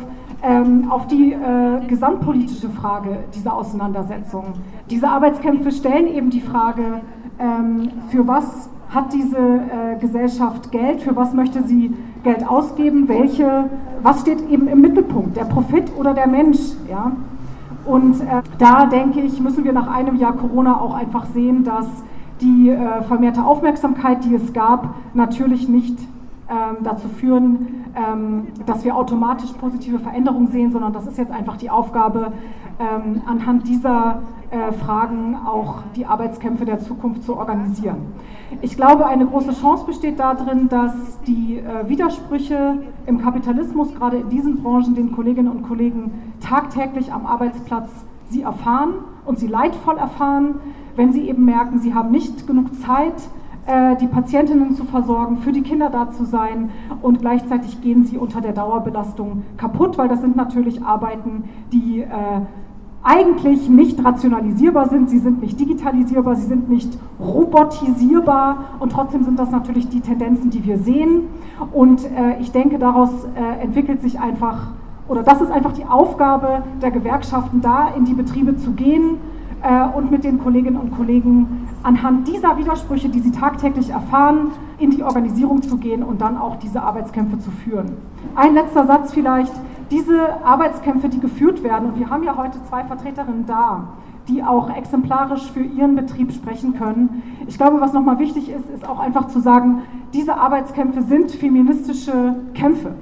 ähm, 0.43 0.91
auf 0.91 1.08
die 1.08 1.34
äh, 1.34 1.86
gesamtpolitische 1.88 2.69
Frage 2.69 3.19
dieser 3.36 3.54
Auseinandersetzung. 3.54 4.54
Diese 4.89 5.08
Arbeitskämpfe 5.08 5.71
stellen 5.71 6.08
eben 6.08 6.30
die 6.30 6.41
Frage, 6.41 7.02
ähm, 7.39 7.89
für 8.10 8.28
was 8.28 8.69
hat 8.89 9.13
diese 9.13 9.38
äh, 9.38 10.00
Gesellschaft 10.00 10.71
Geld, 10.71 11.02
für 11.02 11.15
was 11.15 11.34
möchte 11.34 11.63
sie 11.63 11.93
Geld 12.23 12.47
ausgeben, 12.47 13.08
welche, 13.08 13.69
was 14.02 14.21
steht 14.21 14.50
eben 14.50 14.67
im 14.67 14.82
Mittelpunkt, 14.82 15.36
der 15.36 15.45
Profit 15.45 15.91
oder 15.97 16.13
der 16.13 16.28
Mensch. 16.28 16.60
Ja? 16.89 17.12
Und 17.86 18.21
äh, 18.21 18.41
da 18.58 18.86
denke 18.86 19.19
ich, 19.21 19.39
müssen 19.39 19.63
wir 19.63 19.73
nach 19.73 19.88
einem 19.88 20.17
Jahr 20.17 20.34
Corona 20.34 20.80
auch 20.80 20.93
einfach 20.93 21.26
sehen, 21.28 21.63
dass 21.63 21.88
die 22.41 22.69
äh, 22.69 23.02
vermehrte 23.04 23.43
Aufmerksamkeit, 23.43 24.23
die 24.23 24.36
es 24.36 24.54
gab, 24.54 24.95
natürlich 25.13 25.67
nicht 25.67 25.97
dazu 26.81 27.10
führen, 27.10 27.86
ähm, 27.95 28.47
dass 28.65 28.86
wir 28.86 28.95
automatisch 28.95 29.51
positive 29.53 29.99
Veränderungen 29.99 30.47
sehen, 30.47 30.71
sondern 30.71 30.93
das 30.93 31.05
ist 31.07 31.17
jetzt 31.17 31.31
einfach 31.31 31.57
die 31.57 31.69
Aufgabe, 31.69 32.31
ähm, 32.79 33.21
anhand 33.25 33.67
dieser 33.67 34.21
äh, 34.49 34.71
Fragen 34.71 35.36
auch 35.45 35.79
die 35.95 36.05
Arbeitskämpfe 36.05 36.63
der 36.63 36.79
Zukunft 36.79 37.23
zu 37.23 37.36
organisieren. 37.36 38.13
Ich 38.62 38.77
glaube, 38.77 39.05
eine 39.05 39.25
große 39.25 39.51
Chance 39.60 39.86
besteht 39.86 40.19
darin, 40.19 40.69
dass 40.69 40.93
die 41.27 41.57
äh, 41.57 41.89
Widersprüche 41.89 42.77
im 43.05 43.21
Kapitalismus, 43.21 43.93
gerade 43.93 44.17
in 44.17 44.29
diesen 44.29 44.63
Branchen, 44.63 44.95
den 44.95 45.12
Kolleginnen 45.12 45.51
und 45.51 45.63
Kollegen 45.63 46.12
tagtäglich 46.39 47.12
am 47.12 47.25
Arbeitsplatz 47.25 47.89
sie 48.29 48.43
erfahren 48.43 48.93
und 49.25 49.39
sie 49.39 49.47
leidvoll 49.47 49.97
erfahren, 49.97 50.55
wenn 50.95 51.12
sie 51.13 51.27
eben 51.27 51.45
merken, 51.45 51.79
sie 51.79 51.93
haben 51.93 52.12
nicht 52.12 52.47
genug 52.47 52.73
Zeit, 52.75 53.15
die 53.99 54.08
Patientinnen 54.08 54.75
zu 54.75 54.86
versorgen, 54.86 55.38
für 55.38 55.51
die 55.51 55.62
Kinder 55.62 55.89
da 55.89 56.10
zu 56.10 56.23
sein. 56.23 56.69
Und 57.01 57.19
gleichzeitig 57.19 57.82
gehen 57.82 58.06
sie 58.06 58.17
unter 58.17 58.39
der 58.39 58.53
Dauerbelastung 58.53 59.43
kaputt, 59.58 59.97
weil 59.97 60.08
das 60.08 60.21
sind 60.21 60.38
natürlich 60.38 60.84
Arbeiten, 60.84 61.43
die 61.73 62.01
äh, 62.01 62.08
eigentlich 63.08 63.69
nicht 63.69 64.03
rationalisierbar 64.03 64.89
sind, 64.89 65.10
sie 65.10 65.19
sind 65.19 65.41
nicht 65.41 65.58
digitalisierbar, 65.58 66.36
sie 66.36 66.45
sind 66.45 66.69
nicht 66.69 66.97
robotisierbar. 67.19 68.65
Und 68.80 68.91
trotzdem 68.91 69.23
sind 69.23 69.39
das 69.39 69.49
natürlich 69.49 69.88
die 69.88 70.01
Tendenzen, 70.01 70.49
die 70.49 70.65
wir 70.65 70.77
sehen. 70.77 71.23
Und 71.71 72.03
äh, 72.03 72.39
ich 72.41 72.51
denke, 72.51 72.80
daraus 72.80 73.10
äh, 73.36 73.63
entwickelt 73.63 74.01
sich 74.01 74.19
einfach, 74.19 74.71
oder 75.08 75.23
das 75.23 75.41
ist 75.41 75.51
einfach 75.51 75.71
die 75.71 75.86
Aufgabe 75.86 76.63
der 76.82 76.91
Gewerkschaften, 76.91 77.62
da 77.62 77.89
in 77.95 78.03
die 78.03 78.13
Betriebe 78.13 78.58
zu 78.58 78.71
gehen 78.71 79.19
äh, 79.62 79.97
und 79.97 80.12
mit 80.12 80.25
den 80.25 80.39
Kolleginnen 80.39 80.77
und 80.77 80.91
Kollegen 80.91 81.66
anhand 81.88 82.28
dieser 82.28 82.58
Widersprüche, 82.58 83.08
die 83.08 83.21
sie 83.21 83.32
tagtäglich 83.32 83.91
erfahren, 83.91 84.52
in 84.78 84.91
die 84.91 85.04
Organisierung 85.04 85.62
zu 85.62 85.78
gehen 85.78 86.04
und 86.04 86.19
dann 86.19 86.38
auch 86.38 86.58
diese 86.58 86.82
Arbeitskämpfe 86.82 87.39
zu 87.39 87.50
führen. 87.50 87.93
Ein 88.36 88.56
letzter 88.56 88.86
Satz 88.86 89.13
vielleicht. 89.13 89.54
Diese 89.89 90.43
Arbeitskämpfe, 90.43 91.08
die 91.08 91.21
geführt 91.21 91.63
werden, 91.63 91.91
und 91.91 91.97
wir 91.97 92.10
haben 92.10 92.23
ja 92.23 92.36
heute 92.36 92.62
zwei 92.67 92.84
Vertreterinnen 92.84 93.45
da, 93.45 93.88
die 94.28 94.43
auch 94.43 94.69
exemplarisch 94.69 95.50
für 95.50 95.62
ihren 95.62 95.95
Betrieb 95.95 96.34
sprechen 96.34 96.73
können. 96.73 97.23
Ich 97.47 97.58
glaube, 97.58 97.80
was 97.80 97.93
nochmal 97.93 98.19
wichtig 98.19 98.50
ist, 98.50 98.69
ist 98.69 98.86
auch 98.86 99.00
einfach 99.00 99.30
zu 99.30 99.39
sagen, 99.39 99.84
diese 100.13 100.36
Arbeitskämpfe 100.36 101.04
sind 101.04 101.32
feministische 101.32 102.36
Kämpfe. 102.54 102.95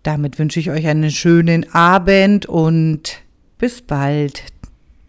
Damit 0.02 0.40
wünsche 0.40 0.58
ich 0.58 0.72
euch 0.72 0.88
einen 0.88 1.12
schönen 1.12 1.72
Abend 1.72 2.46
und 2.46 3.20
bis 3.56 3.82
bald. 3.82 4.42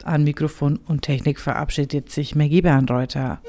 An 0.04 0.24
Mikrofon 0.24 0.80
und 0.88 1.02
Technik 1.02 1.40
verabschiedet 1.40 2.12
sich 2.12 2.36
Maggie 2.36 2.62
Bernreuter. 2.62 3.42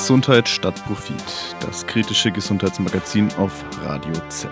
Gesundheit 0.00 0.48
statt 0.48 0.82
Profit, 0.86 1.22
das 1.60 1.86
kritische 1.86 2.32
Gesundheitsmagazin 2.32 3.28
auf 3.36 3.52
Radio 3.84 4.14
Z. 4.30 4.50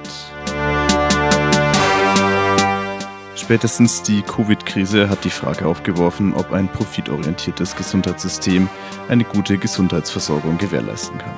Spätestens 3.34 4.02
die 4.02 4.20
Covid-Krise 4.20 5.08
hat 5.08 5.24
die 5.24 5.30
Frage 5.30 5.66
aufgeworfen, 5.66 6.34
ob 6.34 6.52
ein 6.52 6.68
profitorientiertes 6.68 7.74
Gesundheitssystem 7.74 8.68
eine 9.08 9.24
gute 9.24 9.56
Gesundheitsversorgung 9.56 10.58
gewährleisten 10.58 11.16
kann. 11.16 11.32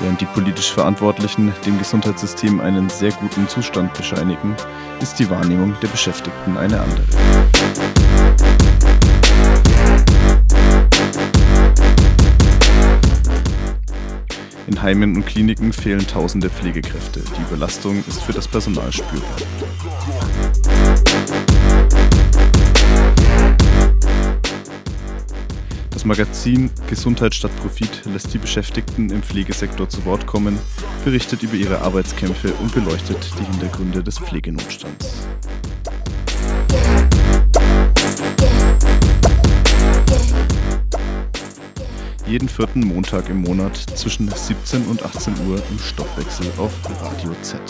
Während 0.00 0.22
die 0.22 0.26
politisch 0.26 0.72
Verantwortlichen 0.72 1.52
dem 1.66 1.76
Gesundheitssystem 1.76 2.60
einen 2.60 2.88
sehr 2.88 3.12
guten 3.12 3.46
Zustand 3.48 3.92
bescheinigen, 3.92 4.56
ist 5.02 5.18
die 5.18 5.28
Wahrnehmung 5.28 5.74
der 5.82 5.88
Beschäftigten 5.88 6.56
eine 6.56 6.80
andere. 6.80 7.95
Heimen 14.86 15.16
und 15.16 15.26
Kliniken 15.26 15.72
fehlen 15.72 16.06
tausende 16.06 16.48
Pflegekräfte. 16.48 17.20
Die 17.36 17.42
Überlastung 17.42 18.04
ist 18.06 18.22
für 18.22 18.32
das 18.32 18.46
Personal 18.46 18.92
spürbar. 18.92 19.36
Das 25.90 26.04
Magazin 26.04 26.70
Gesundheit 26.88 27.34
statt 27.34 27.50
Profit 27.60 28.04
lässt 28.04 28.32
die 28.32 28.38
Beschäftigten 28.38 29.10
im 29.10 29.24
Pflegesektor 29.24 29.88
zu 29.88 30.04
Wort 30.04 30.24
kommen, 30.24 30.56
berichtet 31.04 31.42
über 31.42 31.54
ihre 31.54 31.80
Arbeitskämpfe 31.80 32.52
und 32.52 32.72
beleuchtet 32.72 33.28
die 33.40 33.44
Hintergründe 33.44 34.04
des 34.04 34.20
Pflegenotstands. 34.20 35.26
Jeden 42.26 42.48
vierten 42.48 42.80
Montag 42.80 43.28
im 43.28 43.42
Monat 43.42 43.76
zwischen 43.76 44.28
17 44.28 44.86
und 44.86 45.04
18 45.04 45.34
Uhr 45.48 45.62
im 45.70 45.78
Stoffwechsel 45.78 46.46
auf 46.58 46.72
Radio 47.00 47.34
Z. 47.42 47.60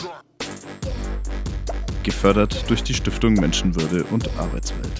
Gefördert 2.02 2.64
durch 2.68 2.82
die 2.82 2.94
Stiftung 2.94 3.34
Menschenwürde 3.34 4.04
und 4.04 4.28
Arbeitswelt. 4.38 4.92